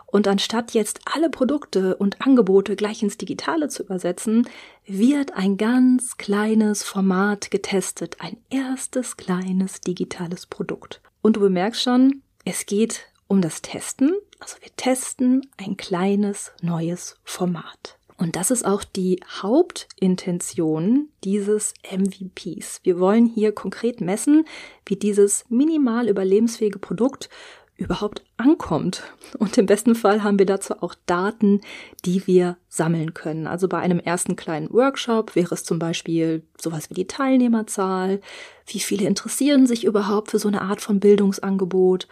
Und 0.06 0.28
anstatt 0.28 0.72
jetzt 0.72 1.00
alle 1.12 1.30
Produkte 1.30 1.96
und 1.96 2.24
Angebote 2.24 2.76
gleich 2.76 3.02
ins 3.02 3.18
Digitale 3.18 3.68
zu 3.68 3.82
übersetzen, 3.82 4.48
wird 4.86 5.34
ein 5.34 5.56
ganz 5.56 6.16
kleines 6.16 6.84
Format 6.84 7.50
getestet, 7.50 8.16
ein 8.20 8.36
erstes 8.50 9.16
kleines 9.16 9.80
digitales 9.80 10.46
Produkt. 10.46 11.00
Und 11.22 11.36
du 11.36 11.40
bemerkst 11.40 11.82
schon, 11.82 12.22
es 12.44 12.66
geht 12.66 13.06
um 13.26 13.42
das 13.42 13.62
Testen. 13.62 14.14
Also 14.38 14.57
wir 14.61 14.71
testen 14.76 15.47
ein 15.57 15.76
kleines 15.76 16.52
neues 16.62 17.16
Format. 17.25 17.99
Und 18.19 18.37
das 18.37 18.50
ist 18.50 18.64
auch 18.64 18.83
die 18.83 19.21
Hauptintention 19.43 21.11
dieses 21.23 21.75
MVPs. 21.90 22.81
Wir 22.83 22.99
wollen 22.99 23.26
hier 23.26 23.52
konkret 23.52 24.00
messen, 24.00 24.47
wie 24.87 24.97
dieses 24.97 25.45
minimal 25.50 26.09
überlebensfähige 26.09 26.78
Produkt 26.78 27.28
überhaupt 27.76 28.23
ankommt. 28.38 29.02
Und 29.38 29.59
im 29.59 29.66
besten 29.66 29.95
Fall 29.95 30.23
haben 30.23 30.38
wir 30.38 30.47
dazu 30.47 30.83
auch 30.83 30.95
Daten, 31.05 31.61
die 32.07 32.26
wir 32.26 32.57
sammeln 32.69 33.12
können. 33.12 33.47
Also 33.47 33.69
bei 33.69 33.78
einem 33.78 33.99
ersten 33.99 34.35
kleinen 34.35 34.73
Workshop 34.73 35.37
wäre 35.37 35.55
es 35.55 35.64
zum 35.64 35.78
Beispiel 35.78 36.43
sowas 36.59 36.88
wie 36.88 36.95
die 36.95 37.07
Teilnehmerzahl, 37.07 38.21
wie 38.66 38.81
viele 38.81 39.07
interessieren 39.07 39.66
sich 39.66 39.85
überhaupt 39.85 40.31
für 40.31 40.38
so 40.38 40.49
eine 40.49 40.62
Art 40.62 40.81
von 40.81 41.00
Bildungsangebot 41.00 42.09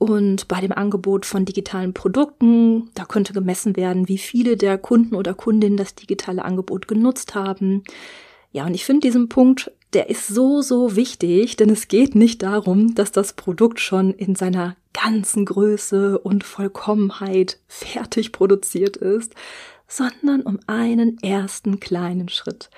und 0.00 0.48
bei 0.48 0.62
dem 0.62 0.72
Angebot 0.72 1.26
von 1.26 1.44
digitalen 1.44 1.92
Produkten, 1.92 2.88
da 2.94 3.04
könnte 3.04 3.34
gemessen 3.34 3.76
werden, 3.76 4.08
wie 4.08 4.16
viele 4.16 4.56
der 4.56 4.78
Kunden 4.78 5.14
oder 5.14 5.34
Kundinnen 5.34 5.76
das 5.76 5.94
digitale 5.94 6.42
Angebot 6.42 6.88
genutzt 6.88 7.34
haben. 7.34 7.84
Ja, 8.50 8.64
und 8.64 8.72
ich 8.72 8.86
finde 8.86 9.06
diesen 9.06 9.28
Punkt, 9.28 9.70
der 9.92 10.08
ist 10.08 10.26
so, 10.26 10.62
so 10.62 10.96
wichtig, 10.96 11.56
denn 11.56 11.68
es 11.68 11.86
geht 11.86 12.14
nicht 12.14 12.42
darum, 12.42 12.94
dass 12.94 13.12
das 13.12 13.34
Produkt 13.34 13.78
schon 13.78 14.14
in 14.14 14.34
seiner 14.36 14.74
ganzen 14.94 15.44
Größe 15.44 16.18
und 16.18 16.44
Vollkommenheit 16.44 17.58
fertig 17.68 18.32
produziert 18.32 18.96
ist, 18.96 19.34
sondern 19.90 20.42
um 20.42 20.60
einen 20.68 21.18
ersten 21.20 21.80
kleinen 21.80 22.28
Schritt. 22.28 22.70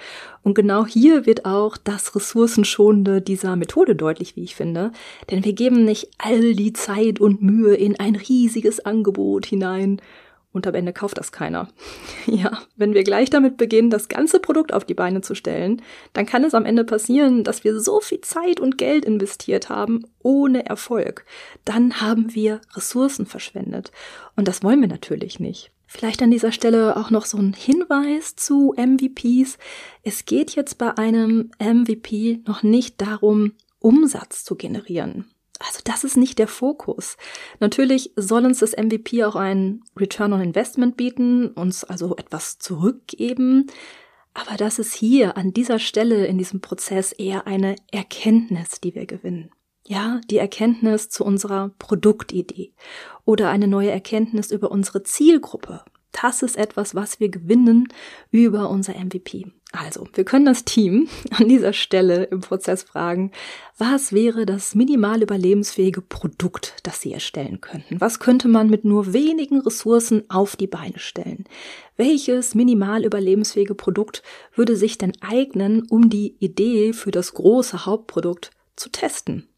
Und 0.42 0.54
genau 0.54 0.86
hier 0.86 1.26
wird 1.26 1.44
auch 1.44 1.76
das 1.76 2.16
Ressourcenschonende 2.16 3.20
dieser 3.20 3.54
Methode 3.54 3.94
deutlich, 3.94 4.34
wie 4.34 4.44
ich 4.44 4.56
finde, 4.56 4.92
denn 5.30 5.44
wir 5.44 5.52
geben 5.52 5.84
nicht 5.84 6.08
all 6.18 6.54
die 6.54 6.72
Zeit 6.72 7.20
und 7.20 7.42
Mühe 7.42 7.74
in 7.74 8.00
ein 8.00 8.16
riesiges 8.16 8.80
Angebot 8.80 9.44
hinein 9.46 10.00
und 10.52 10.66
am 10.66 10.74
Ende 10.74 10.92
kauft 10.92 11.18
das 11.18 11.32
keiner. 11.32 11.68
Ja, 12.26 12.62
wenn 12.76 12.94
wir 12.94 13.02
gleich 13.02 13.30
damit 13.30 13.56
beginnen, 13.56 13.90
das 13.90 14.08
ganze 14.08 14.38
Produkt 14.38 14.72
auf 14.72 14.84
die 14.84 14.94
Beine 14.94 15.20
zu 15.20 15.34
stellen, 15.34 15.82
dann 16.12 16.24
kann 16.24 16.44
es 16.44 16.54
am 16.54 16.64
Ende 16.64 16.84
passieren, 16.84 17.44
dass 17.44 17.64
wir 17.64 17.78
so 17.78 18.00
viel 18.00 18.20
Zeit 18.20 18.58
und 18.58 18.78
Geld 18.78 19.04
investiert 19.04 19.68
haben, 19.68 20.06
ohne 20.22 20.64
Erfolg. 20.64 21.26
Dann 21.64 22.00
haben 22.00 22.34
wir 22.34 22.60
Ressourcen 22.74 23.26
verschwendet. 23.26 23.90
Und 24.36 24.48
das 24.48 24.62
wollen 24.62 24.80
wir 24.80 24.88
natürlich 24.88 25.40
nicht. 25.40 25.72
Vielleicht 25.94 26.22
an 26.22 26.30
dieser 26.30 26.52
Stelle 26.52 26.96
auch 26.96 27.10
noch 27.10 27.26
so 27.26 27.36
ein 27.36 27.52
Hinweis 27.52 28.34
zu 28.34 28.74
MVPs. 28.78 29.58
Es 30.02 30.24
geht 30.24 30.52
jetzt 30.52 30.78
bei 30.78 30.96
einem 30.96 31.50
MVP 31.62 32.40
noch 32.46 32.62
nicht 32.62 32.98
darum, 33.02 33.52
Umsatz 33.78 34.42
zu 34.42 34.56
generieren. 34.56 35.26
Also 35.58 35.80
das 35.84 36.02
ist 36.02 36.16
nicht 36.16 36.38
der 36.38 36.48
Fokus. 36.48 37.18
Natürlich 37.60 38.14
soll 38.16 38.46
uns 38.46 38.60
das 38.60 38.72
MVP 38.72 39.22
auch 39.22 39.36
ein 39.36 39.82
Return 39.94 40.32
on 40.32 40.40
Investment 40.40 40.96
bieten, 40.96 41.48
uns 41.48 41.84
also 41.84 42.16
etwas 42.16 42.58
zurückgeben. 42.58 43.66
Aber 44.32 44.56
das 44.56 44.78
ist 44.78 44.94
hier 44.94 45.36
an 45.36 45.52
dieser 45.52 45.78
Stelle 45.78 46.24
in 46.24 46.38
diesem 46.38 46.62
Prozess 46.62 47.12
eher 47.12 47.46
eine 47.46 47.76
Erkenntnis, 47.90 48.80
die 48.80 48.94
wir 48.94 49.04
gewinnen. 49.04 49.50
Ja, 49.92 50.22
die 50.30 50.38
Erkenntnis 50.38 51.10
zu 51.10 51.22
unserer 51.22 51.70
Produktidee 51.78 52.72
oder 53.26 53.50
eine 53.50 53.68
neue 53.68 53.90
Erkenntnis 53.90 54.50
über 54.50 54.70
unsere 54.70 55.02
Zielgruppe. 55.02 55.82
Das 56.12 56.42
ist 56.42 56.56
etwas, 56.56 56.94
was 56.94 57.20
wir 57.20 57.28
gewinnen 57.28 57.88
über 58.30 58.70
unser 58.70 58.94
MVP. 58.94 59.48
Also, 59.70 60.08
wir 60.14 60.24
können 60.24 60.46
das 60.46 60.64
Team 60.64 61.10
an 61.32 61.46
dieser 61.46 61.74
Stelle 61.74 62.24
im 62.24 62.40
Prozess 62.40 62.84
fragen, 62.84 63.32
was 63.76 64.14
wäre 64.14 64.46
das 64.46 64.74
minimal 64.74 65.22
überlebensfähige 65.22 66.00
Produkt, 66.00 66.74
das 66.84 67.02
Sie 67.02 67.12
erstellen 67.12 67.60
könnten? 67.60 68.00
Was 68.00 68.18
könnte 68.18 68.48
man 68.48 68.70
mit 68.70 68.86
nur 68.86 69.12
wenigen 69.12 69.60
Ressourcen 69.60 70.24
auf 70.30 70.56
die 70.56 70.68
Beine 70.68 71.00
stellen? 71.00 71.44
Welches 71.98 72.54
minimal 72.54 73.04
überlebensfähige 73.04 73.74
Produkt 73.74 74.22
würde 74.54 74.74
sich 74.74 74.96
denn 74.96 75.12
eignen, 75.20 75.82
um 75.90 76.08
die 76.08 76.34
Idee 76.38 76.94
für 76.94 77.10
das 77.10 77.34
große 77.34 77.84
Hauptprodukt 77.84 78.52
zu 78.74 78.88
testen? 78.88 79.48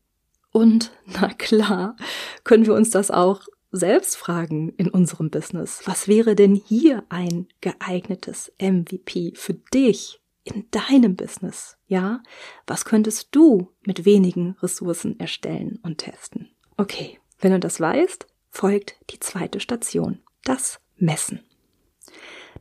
Und 0.55 0.93
na 1.07 1.35
klar, 1.35 1.97
können 2.45 2.65
wir 2.65 2.75
uns 2.75 2.91
das 2.91 3.11
auch 3.11 3.43
selbst 3.73 4.17
fragen 4.17 4.69
in 4.77 4.89
unserem 4.89 5.29
Business. 5.29 5.83
Was 5.85 6.07
wäre 6.07 6.37
denn 6.37 6.55
hier 6.55 7.03
ein 7.09 7.49
geeignetes 7.61 8.53
MVP 8.61 9.33
für 9.35 9.55
dich 9.55 10.21
in 10.45 10.67
deinem 10.71 11.17
Business? 11.17 11.77
Ja, 11.89 12.23
was 12.69 12.85
könntest 12.85 13.31
du 13.33 13.73
mit 13.85 14.05
wenigen 14.05 14.53
Ressourcen 14.63 15.19
erstellen 15.19 15.81
und 15.83 15.99
testen? 15.99 16.51
Okay, 16.77 17.19
wenn 17.41 17.51
du 17.51 17.59
das 17.59 17.81
weißt, 17.81 18.29
folgt 18.49 18.95
die 19.11 19.19
zweite 19.19 19.59
Station, 19.59 20.21
das 20.45 20.79
Messen. 20.97 21.41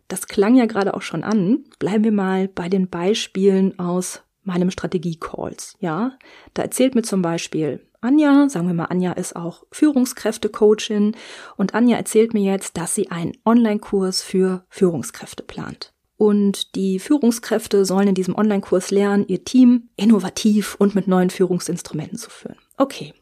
Das 0.07 0.27
klang 0.27 0.55
ja 0.55 0.65
gerade 0.65 0.95
auch 0.95 1.03
schon 1.03 1.23
an. 1.23 1.65
Bleiben 1.77 2.03
wir 2.03 2.11
mal 2.11 2.47
bei 2.47 2.69
den 2.69 2.89
Beispielen 2.89 3.77
aus 3.77 4.23
meinem 4.43 4.71
Strategie-Calls. 4.71 5.77
Ja, 5.79 6.17
da 6.53 6.63
erzählt 6.63 6.95
mir 6.95 7.03
zum 7.03 7.21
Beispiel 7.21 7.81
Anja, 8.03 8.49
sagen 8.49 8.67
wir 8.67 8.73
mal, 8.73 8.85
Anja 8.85 9.13
ist 9.13 9.35
auch 9.35 9.63
Führungskräfte-Coachin 9.71 11.15
und 11.55 11.73
Anja 11.73 11.95
erzählt 11.95 12.33
mir 12.33 12.43
jetzt, 12.43 12.77
dass 12.77 12.93
sie 12.93 13.09
einen 13.09 13.31
Online-Kurs 13.45 14.21
für 14.21 14.65
Führungskräfte 14.69 15.41
plant. 15.41 15.93
Und 16.17 16.75
die 16.75 16.99
Führungskräfte 16.99 17.85
sollen 17.85 18.09
in 18.09 18.15
diesem 18.15 18.35
Online-Kurs 18.35 18.91
lernen, 18.91 19.25
ihr 19.27 19.45
Team 19.45 19.89
innovativ 19.95 20.75
und 20.75 20.95
mit 20.95 21.07
neuen 21.07 21.29
Führungsinstrumenten 21.29 22.17
zu 22.17 22.29
führen. 22.29 22.57
Okay. 22.77 23.13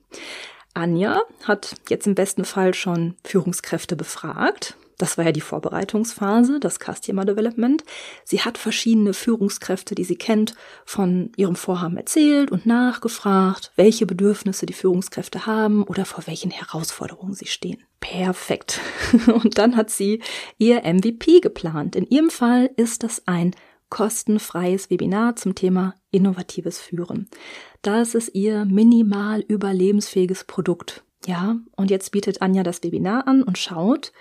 Anja 0.74 1.22
hat 1.44 1.76
jetzt 1.90 2.08
im 2.08 2.16
besten 2.16 2.46
Fall 2.46 2.74
schon 2.74 3.16
Führungskräfte 3.24 3.96
befragt 3.96 4.78
das 5.02 5.18
war 5.18 5.26
ja 5.26 5.32
die 5.32 5.42
Vorbereitungsphase, 5.42 6.60
das 6.60 6.78
Customer 6.80 7.26
Development. 7.26 7.84
Sie 8.24 8.42
hat 8.42 8.58
verschiedene 8.58 9.14
Führungskräfte, 9.14 9.96
die 9.96 10.04
sie 10.04 10.16
kennt, 10.16 10.54
von 10.86 11.32
ihrem 11.38 11.56
Vorhaben 11.56 11.98
erzählt 11.98 12.52
und 12.52 12.66
nachgefragt, 12.66 13.72
welche 13.76 14.06
Bedürfnisse 14.06 14.66
die 14.66 14.74
Führungskräfte 14.74 15.46
haben 15.46 15.84
oder 15.84 16.06
vor 16.06 16.28
welchen 16.28 16.52
Herausforderungen 16.52 17.34
sie 17.34 17.48
stehen. 17.48 17.84
Perfekt. 18.00 18.80
Und 19.28 19.60
dann 19.60 19.76
hat 19.76 19.92
sie 19.92 20.24
ihr 20.58 20.82
MVP 20.92 21.40
geplant. 21.40 21.96
In 21.96 22.08
ihrem 22.08 22.32
Fall 22.32 22.72
ist 22.76 23.04
das 23.04 23.28
ein 23.28 23.56
kostenfreies 23.90 24.90
Webinar 24.90 25.36
zum 25.36 25.54
Thema 25.54 25.94
innovatives 26.10 26.80
Führen. 26.80 27.30
Das 27.84 28.16
ist 28.16 28.34
ihr 28.34 28.66
minimal 28.66 29.42
überlebensfähiges 29.42 30.46
Produkt. 30.46 31.04
Ja, 31.28 31.58
und 31.76 31.92
jetzt 31.92 32.12
bietet 32.12 32.42
Anja 32.42 32.64
das 32.64 32.82
Webinar 32.84 33.28
an 33.28 33.44
und 33.44 33.60
schaut, 33.60 34.12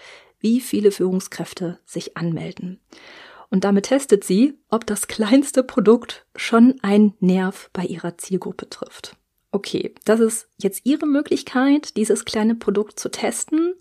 wie 0.41 0.61
viele 0.61 0.91
Führungskräfte 0.91 1.79
sich 1.85 2.17
anmelden. 2.17 2.81
Und 3.51 3.65
damit 3.65 3.87
testet 3.87 4.25
sie, 4.25 4.55
ob 4.69 4.87
das 4.87 5.09
kleinste 5.09 5.63
Produkt 5.63 6.25
schon 6.37 6.77
einen 6.83 7.15
Nerv 7.21 7.71
bei 7.73 7.85
ihrer 7.85 8.17
Zielgruppe 8.17 8.69
trifft. 8.69 9.17
Okay, 9.53 9.95
das 10.05 10.21
ist 10.21 10.49
jetzt 10.59 10.83
ihre 10.85 11.07
Möglichkeit, 11.07 11.97
dieses 11.97 12.25
kleine 12.25 12.55
Produkt 12.55 13.01
zu 13.01 13.11
testen. 13.11 13.75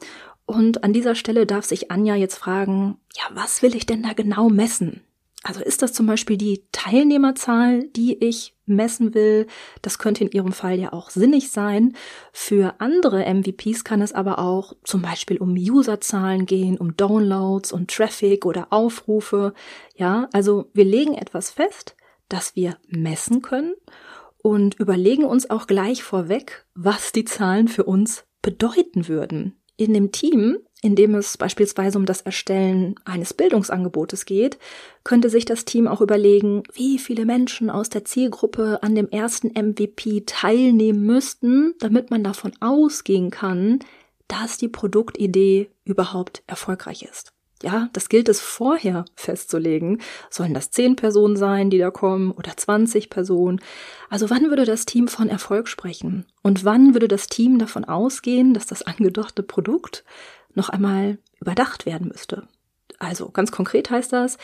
Und 0.48 0.84
an 0.84 0.94
dieser 0.94 1.14
Stelle 1.14 1.46
darf 1.46 1.66
sich 1.66 1.92
Anja 1.92 2.16
jetzt 2.16 2.38
fragen, 2.38 2.98
ja, 3.16 3.24
was 3.36 3.62
will 3.62 3.76
ich 3.76 3.86
denn 3.86 4.02
da 4.02 4.14
genau 4.14 4.50
messen? 4.50 5.02
Also 5.44 5.62
ist 5.62 5.84
das 5.84 5.94
zum 5.94 6.08
Beispiel 6.08 6.38
die 6.38 6.64
Teilnehmerzahl, 6.72 7.84
die 7.90 8.18
ich 8.24 8.56
messen 8.70 9.14
will? 9.14 9.48
Das 9.82 10.00
könnte 10.00 10.24
in 10.24 10.32
Ihrem 10.32 10.52
Fall 10.52 10.80
ja 10.80 10.94
auch 10.94 11.10
sinnig 11.10 11.52
sein. 11.52 11.94
Für 12.32 12.76
andere 12.80 13.26
MVPs 13.26 13.84
kann 13.84 14.02
es 14.02 14.14
aber 14.14 14.40
auch 14.40 14.74
zum 14.84 15.02
Beispiel 15.02 15.38
um 15.38 15.54
Userzahlen 15.54 16.46
gehen, 16.46 16.78
um 16.78 16.96
Downloads 16.96 17.72
und 17.72 17.92
Traffic 17.92 18.46
oder 18.46 18.68
Aufrufe. 18.72 19.54
Ja, 19.96 20.30
also 20.34 20.70
wir 20.74 20.86
legen 20.86 21.16
etwas 21.16 21.50
fest, 21.52 21.96
das 22.30 22.56
wir 22.56 22.78
messen 22.88 23.42
können 23.42 23.74
und 24.42 24.76
überlegen 24.76 25.26
uns 25.26 25.50
auch 25.50 25.68
gleich 25.68 26.04
vorweg, 26.04 26.66
was 26.74 27.12
die 27.12 27.26
Zahlen 27.26 27.68
für 27.68 27.84
uns 27.84 28.26
bedeuten 28.42 29.08
würden. 29.08 29.60
In 29.76 29.94
dem 29.94 30.12
Team 30.12 30.58
in 30.82 30.96
dem 30.96 31.16
es 31.16 31.38
beispielsweise 31.38 31.98
um 31.98 32.06
das 32.06 32.22
Erstellen 32.22 32.96
eines 33.04 33.34
Bildungsangebotes 33.34 34.26
geht, 34.26 34.58
könnte 35.04 35.30
sich 35.30 35.46
das 35.46 35.66
Team 35.66 35.88
auch 35.88 36.02
überlegen, 36.02 36.64
wie 36.74 37.00
viele 37.00 37.26
Menschen 37.26 37.70
aus 37.70 37.90
der 37.90 38.06
Zielgruppe 38.06 38.80
an 38.82 38.96
dem 38.96 39.10
ersten 39.10 39.50
MVP 39.50 40.24
teilnehmen 40.26 41.06
müssten, 41.06 41.74
damit 41.80 42.12
man 42.12 42.24
davon 42.24 42.54
ausgehen 42.62 43.30
kann, 43.30 43.80
dass 44.28 44.58
die 44.58 44.70
Produktidee 44.70 45.70
überhaupt 45.84 46.44
erfolgreich 46.48 47.04
ist. 47.04 47.34
Ja, 47.62 47.90
das 47.92 48.08
gilt 48.08 48.30
es 48.30 48.40
vorher 48.40 49.04
festzulegen. 49.16 50.02
Sollen 50.30 50.54
das 50.54 50.72
zehn 50.72 50.96
Personen 50.96 51.36
sein, 51.36 51.70
die 51.70 51.78
da 51.78 51.92
kommen 51.92 52.32
oder 52.32 52.56
20 52.56 53.10
Personen? 53.10 53.60
Also 54.10 54.30
wann 54.30 54.50
würde 54.50 54.64
das 54.64 54.86
Team 54.86 55.10
von 55.10 55.28
Erfolg 55.28 55.68
sprechen? 55.68 56.26
Und 56.42 56.64
wann 56.64 56.94
würde 56.94 57.10
das 57.10 57.28
Team 57.28 57.60
davon 57.60 57.84
ausgehen, 57.84 58.54
dass 58.54 58.66
das 58.66 58.84
angedachte 58.84 59.44
Produkt 59.44 60.06
noch 60.60 60.70
einmal 60.70 61.18
überdacht 61.40 61.86
werden 61.86 62.10
müsste. 62.10 62.48
Also 63.00 63.30
ganz 63.30 63.52
konkret 63.52 63.90
heißt 63.90 64.12
das, 64.12 64.38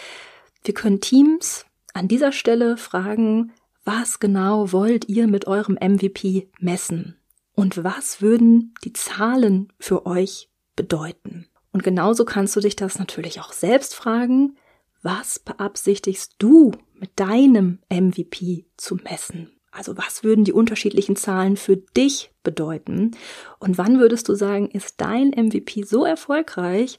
wir 0.63 0.73
können 0.73 1.01
Teams 1.01 1.65
an 1.93 2.07
dieser 2.07 2.31
Stelle 2.31 2.77
fragen, 2.77 3.51
was 3.83 4.19
genau 4.19 4.71
wollt 4.71 5.07
ihr 5.09 5.27
mit 5.27 5.45
eurem 5.45 5.75
MVP 5.75 6.49
messen? 6.59 7.17
Und 7.53 7.83
was 7.83 8.21
würden 8.21 8.73
die 8.83 8.93
Zahlen 8.93 9.71
für 9.79 10.05
euch 10.05 10.49
bedeuten? 10.75 11.47
Und 11.71 11.83
genauso 11.83 12.25
kannst 12.25 12.55
du 12.55 12.61
dich 12.61 12.75
das 12.75 12.99
natürlich 12.99 13.39
auch 13.39 13.53
selbst 13.53 13.95
fragen, 13.95 14.57
was 15.01 15.39
beabsichtigst 15.39 16.35
du 16.39 16.71
mit 16.95 17.11
deinem 17.17 17.79
MVP 17.89 18.65
zu 18.77 18.95
messen? 18.95 19.54
Also 19.75 19.97
was 19.97 20.23
würden 20.23 20.45
die 20.45 20.53
unterschiedlichen 20.53 21.15
Zahlen 21.17 21.57
für 21.57 21.75
dich 21.75 22.31
bedeuten? 22.43 23.11
Und 23.59 23.77
wann 23.77 23.99
würdest 23.99 24.29
du 24.29 24.35
sagen, 24.35 24.69
ist 24.71 25.01
dein 25.01 25.29
MVP 25.29 25.83
so 25.83 26.05
erfolgreich, 26.05 26.97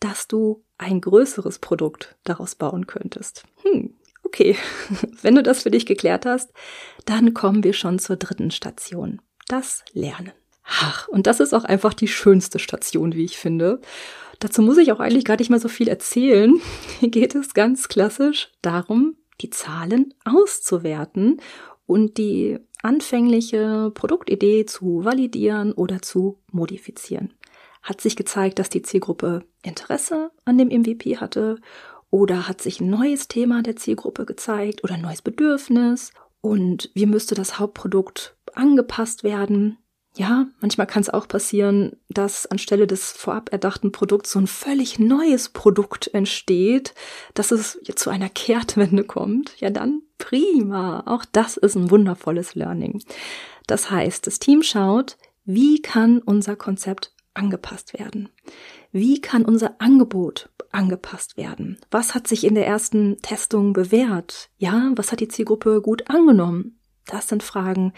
dass 0.00 0.26
du 0.26 0.64
ein 0.78 1.02
größeres 1.02 1.58
Produkt 1.58 2.16
daraus 2.24 2.54
bauen 2.54 2.86
könntest? 2.86 3.44
Hm, 3.62 3.94
okay. 4.22 4.56
Wenn 5.22 5.34
du 5.34 5.42
das 5.42 5.64
für 5.64 5.70
dich 5.70 5.84
geklärt 5.84 6.24
hast, 6.24 6.50
dann 7.04 7.34
kommen 7.34 7.62
wir 7.62 7.74
schon 7.74 7.98
zur 7.98 8.16
dritten 8.16 8.50
Station. 8.50 9.20
Das 9.46 9.84
Lernen. 9.92 10.32
Ach, 10.64 11.08
und 11.08 11.26
das 11.26 11.40
ist 11.40 11.52
auch 11.52 11.64
einfach 11.64 11.92
die 11.92 12.08
schönste 12.08 12.58
Station, 12.58 13.14
wie 13.14 13.26
ich 13.26 13.36
finde. 13.36 13.82
Dazu 14.38 14.62
muss 14.62 14.78
ich 14.78 14.92
auch 14.92 15.00
eigentlich 15.00 15.26
gar 15.26 15.36
nicht 15.36 15.50
mehr 15.50 15.60
so 15.60 15.68
viel 15.68 15.88
erzählen. 15.88 16.58
Hier 17.00 17.10
geht 17.10 17.34
es 17.34 17.52
ganz 17.52 17.88
klassisch 17.88 18.50
darum, 18.62 19.18
die 19.42 19.50
Zahlen 19.50 20.14
auszuwerten 20.24 21.40
und 21.86 22.18
die 22.18 22.58
anfängliche 22.82 23.90
Produktidee 23.94 24.66
zu 24.66 25.04
validieren 25.04 25.72
oder 25.72 26.02
zu 26.02 26.38
modifizieren. 26.52 27.34
Hat 27.82 28.00
sich 28.00 28.16
gezeigt, 28.16 28.58
dass 28.58 28.68
die 28.68 28.82
Zielgruppe 28.82 29.44
Interesse 29.62 30.30
an 30.44 30.58
dem 30.58 30.68
MVP 30.68 31.18
hatte 31.18 31.58
oder 32.10 32.48
hat 32.48 32.60
sich 32.60 32.80
ein 32.80 32.90
neues 32.90 33.28
Thema 33.28 33.62
der 33.62 33.76
Zielgruppe 33.76 34.24
gezeigt 34.24 34.84
oder 34.84 34.94
ein 34.94 35.02
neues 35.02 35.22
Bedürfnis 35.22 36.12
und 36.40 36.90
wie 36.94 37.06
müsste 37.06 37.34
das 37.34 37.58
Hauptprodukt 37.58 38.36
angepasst 38.54 39.24
werden? 39.24 39.78
Ja, 40.16 40.46
manchmal 40.60 40.86
kann 40.86 41.02
es 41.02 41.10
auch 41.10 41.26
passieren, 41.26 41.96
dass 42.08 42.46
anstelle 42.46 42.86
des 42.86 43.10
vorab 43.10 43.52
erdachten 43.52 43.90
Produkts 43.90 44.30
so 44.30 44.38
ein 44.38 44.46
völlig 44.46 45.00
neues 45.00 45.48
Produkt 45.48 46.14
entsteht, 46.14 46.94
dass 47.34 47.50
es 47.50 47.80
zu 47.96 48.10
einer 48.10 48.28
Kehrtwende 48.28 49.02
kommt. 49.02 49.58
Ja, 49.60 49.70
dann 49.70 50.02
prima. 50.18 51.02
Auch 51.06 51.24
das 51.24 51.56
ist 51.56 51.74
ein 51.74 51.90
wundervolles 51.90 52.54
Learning. 52.54 53.02
Das 53.66 53.90
heißt, 53.90 54.26
das 54.28 54.38
Team 54.38 54.62
schaut, 54.62 55.16
wie 55.44 55.82
kann 55.82 56.20
unser 56.20 56.54
Konzept 56.54 57.12
angepasst 57.34 57.98
werden? 57.98 58.28
Wie 58.92 59.20
kann 59.20 59.44
unser 59.44 59.80
Angebot 59.80 60.48
angepasst 60.70 61.36
werden? 61.36 61.78
Was 61.90 62.14
hat 62.14 62.28
sich 62.28 62.44
in 62.44 62.54
der 62.54 62.66
ersten 62.66 63.18
Testung 63.22 63.72
bewährt? 63.72 64.50
Ja, 64.58 64.92
was 64.94 65.10
hat 65.10 65.18
die 65.18 65.28
Zielgruppe 65.28 65.82
gut 65.82 66.08
angenommen? 66.08 66.78
Das 67.06 67.28
sind 67.28 67.42
Fragen, 67.42 67.92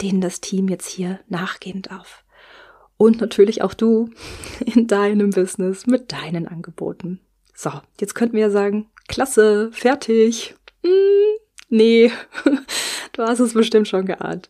denen 0.00 0.20
das 0.20 0.40
Team 0.40 0.68
jetzt 0.68 0.88
hier 0.88 1.20
nachgehen 1.28 1.82
darf. 1.82 2.24
Und 2.96 3.20
natürlich 3.20 3.62
auch 3.62 3.74
du 3.74 4.10
in 4.64 4.86
deinem 4.86 5.30
Business 5.30 5.86
mit 5.86 6.12
deinen 6.12 6.46
Angeboten. 6.48 7.20
So, 7.54 7.70
jetzt 8.00 8.14
könnten 8.14 8.34
wir 8.34 8.42
ja 8.42 8.50
sagen, 8.50 8.86
klasse, 9.08 9.70
fertig. 9.72 10.54
Hm, 10.82 11.38
nee, 11.68 12.10
du 13.12 13.22
hast 13.22 13.40
es 13.40 13.54
bestimmt 13.54 13.88
schon 13.88 14.06
geahnt. 14.06 14.48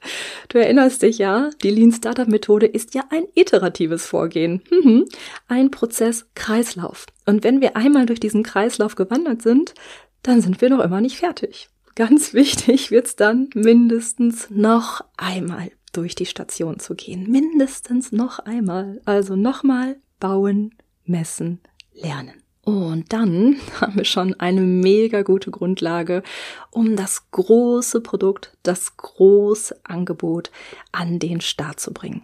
Du 0.49 0.59
erinnerst 0.59 1.03
dich 1.03 1.19
ja, 1.19 1.51
die 1.63 1.71
Lean 1.71 1.93
Startup 1.93 2.29
Methode 2.29 2.67
ist 2.67 2.95
ja 2.95 3.05
ein 3.11 3.25
iteratives 3.35 4.07
Vorgehen. 4.07 4.63
Mhm. 4.71 5.07
Ein 5.49 5.71
Prozess-Kreislauf. 5.71 7.07
Und 7.27 7.45
wenn 7.45 7.61
wir 7.61 7.77
einmal 7.77 8.07
durch 8.07 8.21
diesen 8.21 8.43
Kreislauf 8.43 8.95
gewandert 8.95 9.43
sind, 9.43 9.75
dann 10.23 10.41
sind 10.41 10.61
wir 10.61 10.71
noch 10.71 10.81
immer 10.83 11.01
nicht 11.01 11.19
fertig. 11.19 11.69
Ganz 11.95 12.35
wichtig 12.35 12.91
wird's 12.91 13.15
dann 13.15 13.51
mindestens 13.55 14.51
noch 14.51 15.05
einmal 15.17 15.71
durch 15.93 16.15
die 16.15 16.27
Station 16.27 16.81
zu 16.81 16.95
gehen. 16.95 17.31
Mindestens 17.31 18.11
noch 18.11 18.41
einmal. 18.41 19.01
Also 19.05 19.37
nochmal 19.37 19.97
bauen, 20.19 20.75
messen, 21.05 21.61
lernen. 21.93 22.43
Und 22.63 23.13
dann 23.13 23.57
haben 23.81 23.97
wir 23.97 24.05
schon 24.05 24.35
eine 24.41 24.63
mega 24.63 25.23
gute 25.23 25.51
Grundlage, 25.51 26.23
um 26.71 26.97
das 26.97 27.31
große 27.31 28.01
Produkt, 28.01 28.57
das 28.63 28.97
große 28.97 29.79
Angebot 29.85 30.51
an 30.91 31.19
den 31.19 31.41
Start 31.41 31.79
zu 31.79 31.93
bringen. 31.93 32.23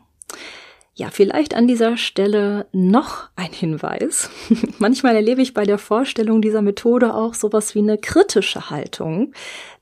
Ja, 1.00 1.08
vielleicht 1.10 1.54
an 1.54 1.66
dieser 1.66 1.96
Stelle 1.96 2.66
noch 2.72 3.30
ein 3.34 3.52
Hinweis. 3.52 4.28
Manchmal 4.78 5.16
erlebe 5.16 5.40
ich 5.40 5.54
bei 5.54 5.64
der 5.64 5.78
Vorstellung 5.78 6.42
dieser 6.42 6.60
Methode 6.60 7.14
auch 7.14 7.32
sowas 7.32 7.74
wie 7.74 7.78
eine 7.78 7.96
kritische 7.96 8.68
Haltung. 8.68 9.32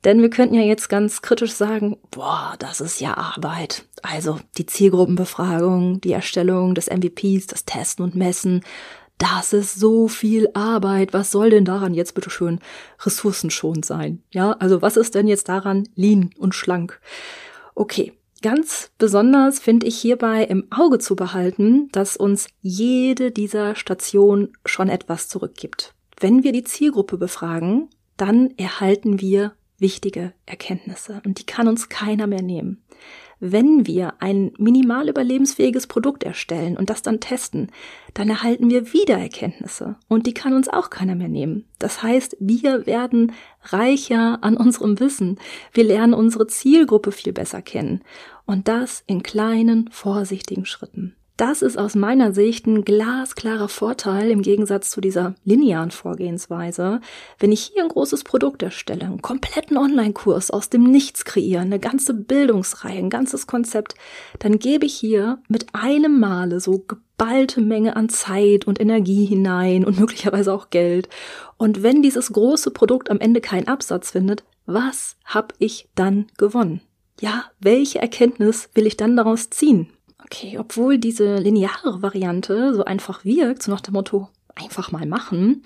Denn 0.04 0.22
wir 0.22 0.30
könnten 0.30 0.54
ja 0.54 0.62
jetzt 0.62 0.88
ganz 0.88 1.20
kritisch 1.20 1.54
sagen, 1.54 1.96
boah, 2.12 2.54
das 2.60 2.80
ist 2.80 3.00
ja 3.00 3.16
Arbeit. 3.16 3.84
Also 4.00 4.38
die 4.58 4.66
Zielgruppenbefragung, 4.66 6.00
die 6.00 6.12
Erstellung 6.12 6.76
des 6.76 6.88
MVPs, 6.88 7.48
das 7.48 7.64
Testen 7.64 8.04
und 8.04 8.14
Messen, 8.14 8.62
das 9.18 9.52
ist 9.52 9.74
so 9.74 10.06
viel 10.06 10.48
Arbeit. 10.54 11.14
Was 11.14 11.32
soll 11.32 11.50
denn 11.50 11.64
daran 11.64 11.94
jetzt 11.94 12.14
bitte 12.14 12.30
schön 12.30 12.60
ressourcenschonend 13.00 13.84
sein? 13.84 14.22
Ja, 14.30 14.52
also 14.52 14.82
was 14.82 14.96
ist 14.96 15.16
denn 15.16 15.26
jetzt 15.26 15.48
daran 15.48 15.88
lean 15.96 16.30
und 16.38 16.54
schlank? 16.54 17.00
Okay, 17.74 18.12
Ganz 18.40 18.92
besonders 18.98 19.58
finde 19.58 19.86
ich 19.86 19.98
hierbei 19.98 20.44
im 20.44 20.66
Auge 20.70 20.98
zu 20.98 21.16
behalten, 21.16 21.88
dass 21.90 22.16
uns 22.16 22.48
jede 22.60 23.32
dieser 23.32 23.74
Stationen 23.74 24.52
schon 24.64 24.88
etwas 24.88 25.28
zurückgibt. 25.28 25.94
Wenn 26.20 26.44
wir 26.44 26.52
die 26.52 26.64
Zielgruppe 26.64 27.18
befragen, 27.18 27.88
dann 28.16 28.52
erhalten 28.56 29.20
wir 29.20 29.54
wichtige 29.78 30.32
Erkenntnisse 30.46 31.20
und 31.24 31.38
die 31.38 31.46
kann 31.46 31.68
uns 31.68 31.88
keiner 31.88 32.26
mehr 32.26 32.42
nehmen. 32.42 32.82
Wenn 33.40 33.86
wir 33.86 34.14
ein 34.20 34.52
minimal 34.58 35.08
überlebensfähiges 35.08 35.86
Produkt 35.86 36.24
erstellen 36.24 36.76
und 36.76 36.90
das 36.90 37.02
dann 37.02 37.20
testen, 37.20 37.70
dann 38.14 38.28
erhalten 38.28 38.68
wir 38.68 38.92
wieder 38.92 39.16
Erkenntnisse 39.16 39.96
und 40.08 40.26
die 40.26 40.34
kann 40.34 40.54
uns 40.54 40.68
auch 40.68 40.90
keiner 40.90 41.14
mehr 41.14 41.28
nehmen. 41.28 41.64
Das 41.78 42.02
heißt, 42.02 42.36
wir 42.40 42.86
werden 42.86 43.32
reicher 43.62 44.38
an 44.42 44.56
unserem 44.56 44.98
Wissen. 44.98 45.38
Wir 45.72 45.84
lernen 45.84 46.14
unsere 46.14 46.48
Zielgruppe 46.48 47.12
viel 47.12 47.32
besser 47.32 47.62
kennen 47.62 48.02
und 48.44 48.66
das 48.66 49.04
in 49.06 49.22
kleinen, 49.22 49.88
vorsichtigen 49.92 50.66
Schritten. 50.66 51.14
Das 51.38 51.62
ist 51.62 51.78
aus 51.78 51.94
meiner 51.94 52.32
Sicht 52.32 52.66
ein 52.66 52.84
glasklarer 52.84 53.68
Vorteil 53.68 54.32
im 54.32 54.42
Gegensatz 54.42 54.90
zu 54.90 55.00
dieser 55.00 55.36
linearen 55.44 55.92
Vorgehensweise. 55.92 57.00
Wenn 57.38 57.52
ich 57.52 57.70
hier 57.72 57.84
ein 57.84 57.88
großes 57.88 58.24
Produkt 58.24 58.60
erstelle, 58.60 59.04
einen 59.04 59.22
kompletten 59.22 59.76
Online-Kurs 59.76 60.50
aus 60.50 60.68
dem 60.68 60.82
Nichts 60.82 61.24
kreiere, 61.24 61.60
eine 61.60 61.78
ganze 61.78 62.12
Bildungsreihe, 62.12 62.98
ein 62.98 63.08
ganzes 63.08 63.46
Konzept, 63.46 63.94
dann 64.40 64.58
gebe 64.58 64.84
ich 64.84 64.94
hier 64.94 65.38
mit 65.46 65.66
einem 65.74 66.18
Male 66.18 66.58
so 66.58 66.84
geballte 66.88 67.60
Menge 67.60 67.94
an 67.94 68.08
Zeit 68.08 68.66
und 68.66 68.80
Energie 68.80 69.24
hinein 69.24 69.84
und 69.84 70.00
möglicherweise 70.00 70.52
auch 70.52 70.70
Geld. 70.70 71.08
Und 71.56 71.84
wenn 71.84 72.02
dieses 72.02 72.32
große 72.32 72.72
Produkt 72.72 73.12
am 73.12 73.20
Ende 73.20 73.40
keinen 73.40 73.68
Absatz 73.68 74.10
findet, 74.10 74.42
was 74.66 75.14
habe 75.24 75.54
ich 75.60 75.88
dann 75.94 76.26
gewonnen? 76.36 76.80
Ja, 77.20 77.44
welche 77.60 78.00
Erkenntnis 78.00 78.70
will 78.74 78.88
ich 78.88 78.96
dann 78.96 79.16
daraus 79.16 79.50
ziehen? 79.50 79.88
Okay, 80.30 80.58
obwohl 80.58 80.98
diese 80.98 81.36
lineare 81.36 82.02
Variante 82.02 82.74
so 82.74 82.84
einfach 82.84 83.24
wirkt, 83.24 83.62
so 83.62 83.70
nach 83.70 83.80
dem 83.80 83.94
Motto, 83.94 84.28
einfach 84.54 84.92
mal 84.92 85.06
machen, 85.06 85.62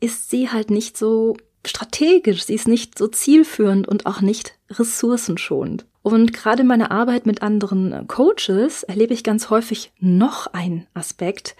ist 0.00 0.28
sie 0.28 0.48
halt 0.48 0.70
nicht 0.70 0.96
so 0.96 1.36
strategisch, 1.64 2.44
sie 2.44 2.54
ist 2.54 2.66
nicht 2.66 2.98
so 2.98 3.06
zielführend 3.06 3.86
und 3.86 4.06
auch 4.06 4.20
nicht 4.20 4.58
ressourcenschonend. 4.70 5.86
Und 6.02 6.32
gerade 6.32 6.62
in 6.62 6.66
meiner 6.66 6.90
Arbeit 6.90 7.26
mit 7.26 7.42
anderen 7.42 8.08
Coaches 8.08 8.82
erlebe 8.82 9.14
ich 9.14 9.22
ganz 9.22 9.50
häufig 9.50 9.92
noch 10.00 10.48
einen 10.48 10.88
Aspekt, 10.94 11.54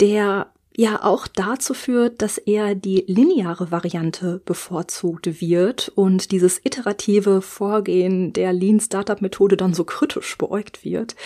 der 0.00 0.52
ja 0.78 1.02
auch 1.02 1.26
dazu 1.26 1.74
führt, 1.74 2.22
dass 2.22 2.38
eher 2.38 2.76
die 2.76 3.02
lineare 3.08 3.72
Variante 3.72 4.40
bevorzugt 4.44 5.40
wird 5.40 5.90
und 5.96 6.30
dieses 6.30 6.64
iterative 6.64 7.42
Vorgehen 7.42 8.32
der 8.32 8.52
Lean 8.52 8.78
Startup 8.78 9.20
Methode 9.20 9.56
dann 9.56 9.74
so 9.74 9.82
kritisch 9.82 10.38
beäugt 10.38 10.84
wird. 10.84 11.16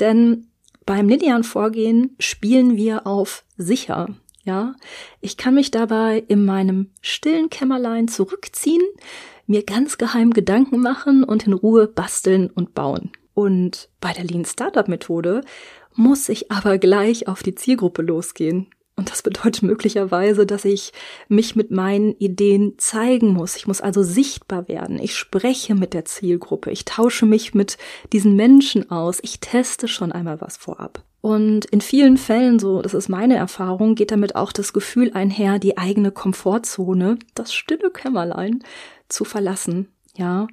Denn 0.00 0.46
beim 0.86 1.08
linearen 1.08 1.44
Vorgehen 1.44 2.16
spielen 2.18 2.76
wir 2.76 3.06
auf 3.06 3.44
sicher. 3.56 4.08
Ja, 4.42 4.74
ich 5.20 5.36
kann 5.36 5.54
mich 5.54 5.70
dabei 5.70 6.24
in 6.26 6.44
meinem 6.44 6.90
stillen 7.02 7.50
Kämmerlein 7.50 8.08
zurückziehen, 8.08 8.82
mir 9.46 9.62
ganz 9.64 9.98
geheim 9.98 10.32
Gedanken 10.32 10.80
machen 10.80 11.24
und 11.24 11.46
in 11.46 11.52
Ruhe 11.52 11.86
basteln 11.86 12.48
und 12.48 12.74
bauen. 12.74 13.12
Und 13.34 13.90
bei 14.00 14.12
der 14.12 14.24
Lean 14.24 14.46
Startup 14.46 14.88
Methode 14.88 15.42
muss 15.94 16.28
ich 16.28 16.50
aber 16.50 16.78
gleich 16.78 17.28
auf 17.28 17.42
die 17.42 17.54
Zielgruppe 17.54 18.02
losgehen. 18.02 18.68
Und 19.00 19.10
das 19.10 19.22
bedeutet 19.22 19.62
möglicherweise, 19.62 20.44
dass 20.44 20.66
ich 20.66 20.92
mich 21.26 21.56
mit 21.56 21.70
meinen 21.70 22.12
Ideen 22.18 22.74
zeigen 22.76 23.32
muss. 23.32 23.56
Ich 23.56 23.66
muss 23.66 23.80
also 23.80 24.02
sichtbar 24.02 24.68
werden. 24.68 24.98
Ich 24.98 25.16
spreche 25.16 25.74
mit 25.74 25.94
der 25.94 26.04
Zielgruppe. 26.04 26.70
Ich 26.70 26.84
tausche 26.84 27.24
mich 27.24 27.54
mit 27.54 27.78
diesen 28.12 28.36
Menschen 28.36 28.90
aus. 28.90 29.18
Ich 29.22 29.40
teste 29.40 29.88
schon 29.88 30.12
einmal 30.12 30.42
was 30.42 30.58
vorab. 30.58 31.02
Und 31.22 31.64
in 31.64 31.80
vielen 31.80 32.18
Fällen, 32.18 32.58
so, 32.58 32.82
das 32.82 32.92
ist 32.92 33.08
meine 33.08 33.36
Erfahrung, 33.36 33.94
geht 33.94 34.10
damit 34.10 34.36
auch 34.36 34.52
das 34.52 34.74
Gefühl 34.74 35.12
einher, 35.14 35.58
die 35.58 35.78
eigene 35.78 36.10
Komfortzone, 36.10 37.18
das 37.34 37.54
stille 37.54 37.90
Kämmerlein, 37.90 38.62
zu 39.08 39.24
verlassen. 39.24 39.88
Ja. 40.16 40.48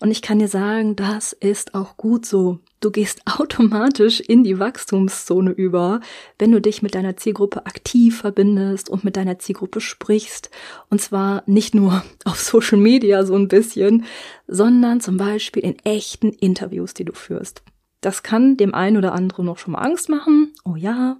Und 0.00 0.10
ich 0.10 0.22
kann 0.22 0.38
dir 0.38 0.48
sagen, 0.48 0.94
das 0.94 1.32
ist 1.32 1.74
auch 1.74 1.96
gut 1.96 2.26
so. 2.26 2.58
Du 2.80 2.90
gehst 2.90 3.22
automatisch 3.38 4.20
in 4.20 4.44
die 4.44 4.58
Wachstumszone 4.58 5.50
über, 5.50 6.00
wenn 6.38 6.52
du 6.52 6.60
dich 6.60 6.82
mit 6.82 6.94
deiner 6.94 7.16
Zielgruppe 7.16 7.66
aktiv 7.66 8.18
verbindest 8.18 8.90
und 8.90 9.04
mit 9.04 9.16
deiner 9.16 9.38
Zielgruppe 9.38 9.80
sprichst. 9.80 10.50
Und 10.90 11.00
zwar 11.00 11.42
nicht 11.46 11.74
nur 11.74 12.04
auf 12.24 12.40
Social 12.40 12.78
Media 12.78 13.24
so 13.24 13.34
ein 13.34 13.48
bisschen, 13.48 14.04
sondern 14.46 15.00
zum 15.00 15.16
Beispiel 15.16 15.64
in 15.64 15.78
echten 15.84 16.32
Interviews, 16.32 16.94
die 16.94 17.04
du 17.04 17.14
führst. 17.14 17.62
Das 18.00 18.22
kann 18.22 18.56
dem 18.56 18.74
einen 18.74 18.96
oder 18.96 19.12
anderen 19.12 19.46
noch 19.46 19.58
schon 19.58 19.72
mal 19.72 19.80
Angst 19.80 20.08
machen. 20.08 20.52
Oh 20.64 20.76
ja. 20.76 21.18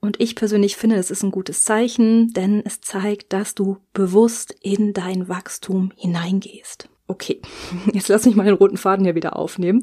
Und 0.00 0.20
ich 0.20 0.34
persönlich 0.34 0.76
finde, 0.76 0.96
es 0.96 1.10
ist 1.10 1.22
ein 1.22 1.30
gutes 1.30 1.64
Zeichen, 1.64 2.32
denn 2.32 2.62
es 2.64 2.80
zeigt, 2.80 3.32
dass 3.32 3.54
du 3.54 3.78
bewusst 3.92 4.54
in 4.62 4.92
dein 4.92 5.28
Wachstum 5.28 5.92
hineingehst. 5.96 6.88
Okay, 7.10 7.40
jetzt 7.92 8.08
lass 8.08 8.26
mich 8.26 8.36
mal 8.36 8.44
den 8.44 8.54
roten 8.54 8.76
Faden 8.76 9.04
hier 9.04 9.14
wieder 9.14 9.36
aufnehmen. 9.36 9.82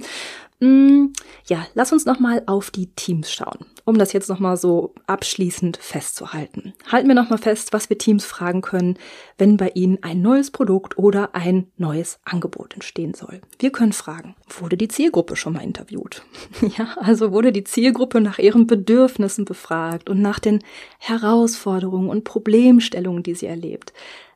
Mm, 0.60 1.08
ja, 1.48 1.68
lass 1.74 1.92
uns 1.92 2.06
nochmal 2.06 2.44
auf 2.46 2.72
die 2.72 2.88
Teams 2.96 3.30
schauen, 3.30 3.66
um 3.84 3.98
das 3.98 4.14
jetzt 4.14 4.30
nochmal 4.30 4.56
so 4.56 4.94
abschließend 5.06 5.76
festzuhalten. 5.78 6.74
Halten 6.90 7.10
wir 7.10 7.16
nochmal 7.16 7.40
fest, 7.40 7.74
was 7.74 7.90
wir 7.90 7.98
Teams 7.98 8.24
fragen 8.24 8.62
können, 8.62 8.98
wenn 9.38 9.58
bei 9.58 9.72
ihnen 9.74 9.98
ein 10.02 10.22
neues 10.22 10.52
Produkt 10.52 10.98
oder 10.98 11.36
ein 11.36 11.68
neues 11.76 12.20
Angebot 12.24 12.76
entstehen 12.76 13.14
soll. 13.16 13.42
Wir 13.60 13.72
können 13.72 13.92
fragen, 13.92 14.36
wurde 14.60 14.78
die 14.78 14.88
Zielgruppe 14.88 15.36
schon 15.36 15.54
mal 15.54 15.64
interviewt? 15.64 16.24
ja, 16.78 16.96
also 16.98 17.34
wurde 17.34 17.52
die 17.52 17.66
Zielgruppe 17.66 18.22
nach 18.22 18.40
ihren 18.40 18.66
Bedürfnissen 18.66 19.44
befragt 19.44 20.10
und 20.10 20.22
nach 20.22 20.40
den 20.40 20.64
Herausforderungen 21.00 22.10
und 22.10 22.24
Problemstellungen, 22.24 23.24
die 23.24 23.36
sie 23.36 23.48
erlebt. 23.48 23.92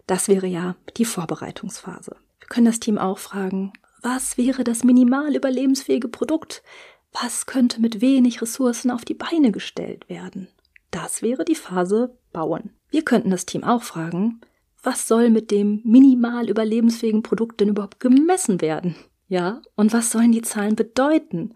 Das 0.06 0.28
wäre 0.28 0.47
ja 0.47 0.75
die 0.97 1.06
Vorbereitungsphase 1.06 2.15
können 2.49 2.65
das 2.65 2.79
Team 2.79 2.97
auch 2.97 3.17
fragen, 3.17 3.73
was 4.01 4.38
wäre 4.38 4.63
das 4.63 4.83
minimal 4.83 5.35
überlebensfähige 5.35 6.07
Produkt, 6.07 6.63
Was 7.12 7.45
könnte 7.45 7.81
mit 7.81 8.01
wenig 8.01 8.41
Ressourcen 8.41 8.91
auf 8.91 9.03
die 9.03 9.15
Beine 9.15 9.51
gestellt 9.51 10.09
werden? 10.09 10.47
Das 10.91 11.21
wäre 11.21 11.45
die 11.45 11.55
Phase 11.55 12.15
Bauen. 12.31 12.71
Wir 12.91 13.03
könnten 13.03 13.31
das 13.31 13.45
Team 13.45 13.63
auch 13.63 13.83
fragen, 13.83 14.41
was 14.81 15.07
soll 15.07 15.29
mit 15.29 15.51
dem 15.51 15.81
minimal 15.83 16.49
überlebensfähigen 16.49 17.23
Produkt 17.23 17.59
denn 17.59 17.69
überhaupt 17.69 17.99
gemessen 17.99 18.62
werden? 18.62 18.95
Ja, 19.27 19.62
und 19.75 19.93
was 19.93 20.12
sollen 20.12 20.31
die 20.31 20.41
Zahlen 20.41 20.75
bedeuten? 20.75 21.53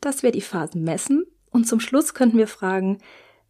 Das 0.00 0.22
wäre 0.22 0.32
die 0.32 0.40
Phase 0.40 0.78
Messen. 0.78 1.24
Und 1.50 1.66
zum 1.66 1.80
Schluss 1.80 2.14
könnten 2.14 2.38
wir 2.38 2.46
fragen, 2.46 2.98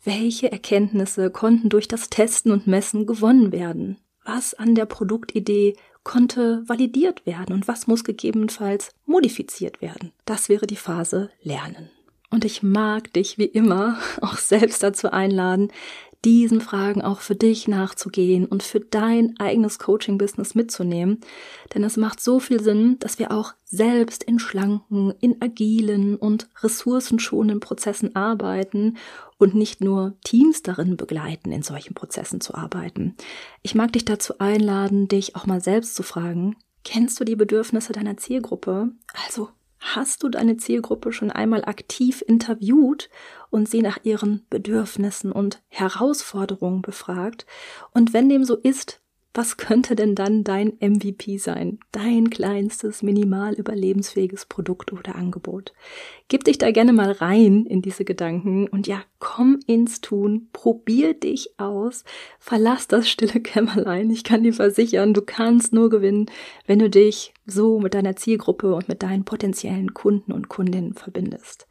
welche 0.02 0.50
Erkenntnisse 0.50 1.30
konnten 1.30 1.68
durch 1.68 1.86
das 1.86 2.10
Testen 2.10 2.50
und 2.50 2.66
Messen 2.66 3.06
gewonnen 3.06 3.52
werden? 3.52 3.98
Was 4.24 4.54
an 4.54 4.74
der 4.74 4.86
Produktidee 4.86 5.76
konnte 6.04 6.62
validiert 6.66 7.26
werden 7.26 7.54
und 7.54 7.68
was 7.68 7.86
muss 7.86 8.04
gegebenenfalls 8.04 8.90
modifiziert 9.06 9.80
werden? 9.80 10.12
Das 10.24 10.48
wäre 10.48 10.66
die 10.66 10.76
Phase 10.76 11.30
Lernen. 11.42 11.90
Und 12.30 12.44
ich 12.44 12.62
mag 12.62 13.12
dich 13.12 13.38
wie 13.38 13.44
immer 13.44 13.98
auch 14.20 14.36
selbst 14.36 14.82
dazu 14.82 15.12
einladen, 15.12 15.70
diesen 16.24 16.60
Fragen 16.60 17.02
auch 17.02 17.20
für 17.20 17.34
dich 17.34 17.66
nachzugehen 17.66 18.46
und 18.46 18.62
für 18.62 18.78
dein 18.78 19.34
eigenes 19.40 19.80
Coaching-Business 19.80 20.54
mitzunehmen. 20.54 21.20
Denn 21.74 21.82
es 21.82 21.96
macht 21.96 22.20
so 22.20 22.38
viel 22.38 22.62
Sinn, 22.62 22.96
dass 23.00 23.18
wir 23.18 23.32
auch 23.32 23.54
selbst 23.64 24.22
in 24.22 24.38
schlanken, 24.38 25.12
in 25.20 25.42
agilen 25.42 26.16
und 26.16 26.48
ressourcenschonenden 26.62 27.58
Prozessen 27.60 28.14
arbeiten 28.14 28.98
und 29.42 29.54
nicht 29.56 29.80
nur 29.80 30.14
Teams 30.22 30.62
darin 30.62 30.96
begleiten, 30.96 31.50
in 31.50 31.62
solchen 31.62 31.94
Prozessen 31.94 32.40
zu 32.40 32.54
arbeiten. 32.54 33.16
Ich 33.62 33.74
mag 33.74 33.92
dich 33.92 34.04
dazu 34.04 34.38
einladen, 34.38 35.08
dich 35.08 35.34
auch 35.34 35.46
mal 35.46 35.60
selbst 35.60 35.96
zu 35.96 36.04
fragen, 36.04 36.56
kennst 36.84 37.18
du 37.18 37.24
die 37.24 37.34
Bedürfnisse 37.34 37.92
deiner 37.92 38.16
Zielgruppe? 38.16 38.92
Also 39.26 39.48
Hast 39.84 40.22
du 40.22 40.28
deine 40.28 40.56
Zielgruppe 40.58 41.12
schon 41.12 41.32
einmal 41.32 41.64
aktiv 41.64 42.22
interviewt 42.24 43.10
und 43.50 43.68
sie 43.68 43.82
nach 43.82 43.98
ihren 44.04 44.46
Bedürfnissen 44.48 45.32
und 45.32 45.60
Herausforderungen 45.66 46.82
befragt? 46.82 47.46
Und 47.92 48.12
wenn 48.12 48.28
dem 48.28 48.44
so 48.44 48.56
ist, 48.56 49.00
was 49.34 49.56
könnte 49.56 49.96
denn 49.96 50.14
dann 50.14 50.44
dein 50.44 50.74
MVP 50.80 51.38
sein? 51.38 51.78
Dein 51.90 52.28
kleinstes, 52.28 53.02
minimal 53.02 53.54
überlebensfähiges 53.54 54.44
Produkt 54.46 54.92
oder 54.92 55.14
Angebot? 55.16 55.72
Gib 56.28 56.44
dich 56.44 56.58
da 56.58 56.70
gerne 56.70 56.92
mal 56.92 57.12
rein 57.12 57.64
in 57.66 57.80
diese 57.80 58.04
Gedanken 58.04 58.66
und 58.68 58.86
ja, 58.86 59.02
komm 59.18 59.60
ins 59.66 60.00
Tun, 60.00 60.48
probier 60.52 61.14
dich 61.14 61.58
aus, 61.58 62.04
verlass 62.38 62.88
das 62.88 63.08
stille 63.08 63.40
Kämmerlein. 63.40 64.10
Ich 64.10 64.24
kann 64.24 64.42
dir 64.42 64.52
versichern, 64.52 65.14
du 65.14 65.22
kannst 65.22 65.72
nur 65.72 65.90
gewinnen, 65.90 66.26
wenn 66.66 66.78
du 66.78 66.90
dich 66.90 67.32
so 67.46 67.80
mit 67.80 67.94
deiner 67.94 68.16
Zielgruppe 68.16 68.74
und 68.74 68.88
mit 68.88 69.02
deinen 69.02 69.24
potenziellen 69.24 69.94
Kunden 69.94 70.32
und 70.32 70.48
Kundinnen 70.48 70.94
verbindest. 70.94 71.66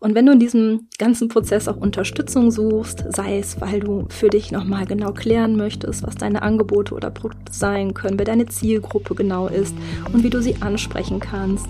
Und 0.00 0.14
wenn 0.14 0.26
du 0.26 0.32
in 0.32 0.38
diesem 0.38 0.88
ganzen 0.98 1.28
Prozess 1.28 1.66
auch 1.66 1.76
Unterstützung 1.76 2.50
suchst, 2.50 3.04
sei 3.08 3.38
es, 3.38 3.60
weil 3.60 3.80
du 3.80 4.06
für 4.10 4.28
dich 4.28 4.52
nochmal 4.52 4.84
genau 4.86 5.12
klären 5.12 5.56
möchtest, 5.56 6.02
was 6.06 6.14
deine 6.14 6.42
Angebote 6.42 6.94
oder 6.94 7.03
Produkte 7.10 7.52
sein 7.52 7.94
können, 7.94 8.18
wer 8.18 8.26
deine 8.26 8.46
Zielgruppe 8.46 9.14
genau 9.14 9.48
ist 9.48 9.74
und 10.12 10.22
wie 10.22 10.30
du 10.30 10.42
sie 10.42 10.56
ansprechen 10.60 11.20
kannst, 11.20 11.68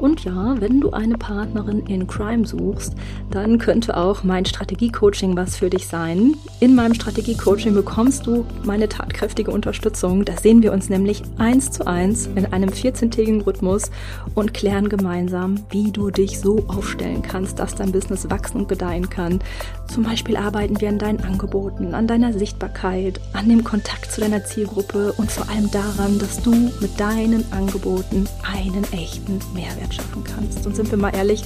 und 0.00 0.24
ja, 0.24 0.60
wenn 0.60 0.80
du 0.80 0.90
eine 0.90 1.16
Partnerin 1.16 1.80
in 1.86 2.06
Crime 2.06 2.46
suchst, 2.46 2.94
dann 3.30 3.58
könnte 3.58 3.96
auch 3.96 4.24
mein 4.24 4.44
Strategie-Coaching 4.44 5.36
was 5.36 5.56
für 5.56 5.70
dich 5.70 5.86
sein. 5.86 6.34
In 6.60 6.74
meinem 6.74 6.94
Strategie-Coaching 6.94 7.74
bekommst 7.74 8.26
du 8.26 8.44
meine 8.64 8.88
tatkräftige 8.88 9.50
Unterstützung. 9.50 10.24
Da 10.24 10.36
sehen 10.36 10.62
wir 10.62 10.72
uns 10.72 10.90
nämlich 10.90 11.22
eins 11.38 11.70
zu 11.70 11.86
eins 11.86 12.28
in 12.34 12.46
einem 12.52 12.68
14-tägigen 12.68 13.42
Rhythmus 13.42 13.90
und 14.34 14.52
klären 14.52 14.90
gemeinsam, 14.90 15.56
wie 15.70 15.90
du 15.90 16.10
dich 16.10 16.40
so 16.40 16.64
aufstellen 16.68 17.22
kannst, 17.22 17.58
dass 17.58 17.74
dein 17.74 17.92
Business 17.92 18.28
wachsen 18.28 18.62
und 18.62 18.68
gedeihen 18.68 19.08
kann. 19.08 19.40
Zum 19.88 20.02
Beispiel 20.02 20.36
arbeiten 20.36 20.80
wir 20.80 20.88
an 20.88 20.98
deinen 20.98 21.20
Angeboten, 21.20 21.94
an 21.94 22.06
deiner 22.06 22.32
Sichtbarkeit, 22.32 23.20
an 23.32 23.48
dem 23.48 23.64
Kontakt 23.64 24.12
zu 24.12 24.20
deiner 24.20 24.44
Zielgruppe 24.44 25.12
und 25.16 25.30
vor 25.30 25.48
allem 25.48 25.70
daran, 25.70 26.18
dass 26.18 26.42
du 26.42 26.50
mit 26.80 26.98
deinen 26.98 27.44
Angeboten 27.52 28.28
einen 28.42 28.84
echten 28.92 29.38
Mehrwert 29.54 29.94
schaffen 29.94 30.24
kannst. 30.24 30.66
Und 30.66 30.76
sind 30.76 30.90
wir 30.90 30.98
mal 30.98 31.14
ehrlich, 31.14 31.44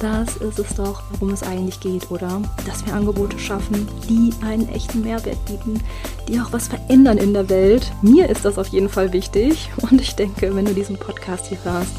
das 0.00 0.36
ist 0.36 0.58
es 0.58 0.74
doch, 0.74 1.02
worum 1.12 1.32
es 1.32 1.42
eigentlich 1.42 1.78
geht, 1.80 2.10
oder? 2.10 2.42
Dass 2.66 2.84
wir 2.84 2.94
Angebote 2.94 3.38
schaffen, 3.38 3.86
die 4.08 4.32
einen 4.44 4.68
echten 4.70 5.02
Mehrwert 5.02 5.44
bieten, 5.46 5.80
die 6.26 6.40
auch 6.40 6.52
was 6.52 6.68
verändern 6.68 7.18
in 7.18 7.32
der 7.32 7.48
Welt. 7.48 7.92
Mir 8.02 8.28
ist 8.28 8.44
das 8.44 8.58
auf 8.58 8.68
jeden 8.68 8.88
Fall 8.88 9.12
wichtig 9.12 9.70
und 9.90 10.00
ich 10.00 10.14
denke, 10.14 10.54
wenn 10.54 10.64
du 10.64 10.74
diesen 10.74 10.96
Podcast 10.96 11.46
hier 11.46 11.58
hörst, 11.62 11.92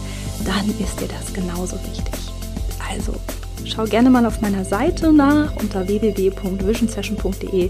dann 0.45 0.67
ist 0.79 0.99
dir 0.99 1.07
das 1.07 1.33
genauso 1.33 1.77
wichtig. 1.89 2.13
Also, 2.91 3.13
schau 3.65 3.86
gerne 3.86 4.10
mal 4.10 4.25
auf 4.25 4.41
meiner 4.41 4.65
Seite 4.65 5.12
nach 5.12 5.56
unter 5.58 5.88
www.visionsession.de. 5.88 7.69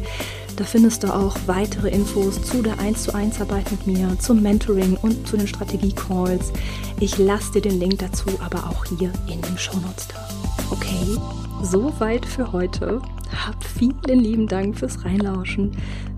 Da 0.55 0.63
findest 0.63 1.03
du 1.03 1.13
auch 1.13 1.35
weitere 1.47 1.89
Infos 1.89 2.41
zu 2.41 2.61
der 2.61 2.79
1 2.79 3.03
zu 3.03 3.13
1 3.13 3.41
Arbeit 3.41 3.69
mit 3.71 3.87
mir, 3.87 4.17
zum 4.19 4.41
Mentoring 4.41 4.97
und 5.01 5.27
zu 5.27 5.35
den 5.35 5.47
Strategie-Calls. 5.47 6.53
Ich 6.99 7.17
lasse 7.17 7.53
dir 7.53 7.61
den 7.61 7.79
Link 7.79 7.99
dazu 7.99 8.27
aber 8.39 8.69
auch 8.69 8.85
hier 8.85 9.11
in 9.27 9.41
den 9.41 9.57
Shownotes 9.57 10.07
da. 10.07 10.27
Okay, 10.71 11.17
soweit 11.61 12.25
für 12.25 12.51
heute. 12.51 13.01
Hab 13.45 13.63
vielen 13.63 14.19
lieben 14.19 14.47
Dank 14.47 14.77
fürs 14.77 15.03
Reinlauschen, 15.03 15.71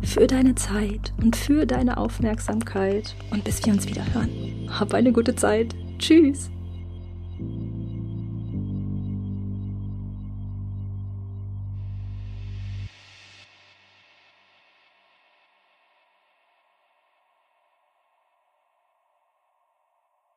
für 0.03 0.27
deine 0.27 0.55
Zeit 0.55 1.13
und 1.21 1.35
für 1.35 1.65
deine 1.65 1.97
Aufmerksamkeit 1.97 3.15
und 3.31 3.43
bis 3.43 3.65
wir 3.65 3.73
uns 3.73 3.87
wieder 3.87 4.03
hören. 4.13 4.29
Hab 4.69 4.93
eine 4.93 5.11
gute 5.11 5.35
Zeit. 5.35 5.73
Tschüss. 5.97 6.51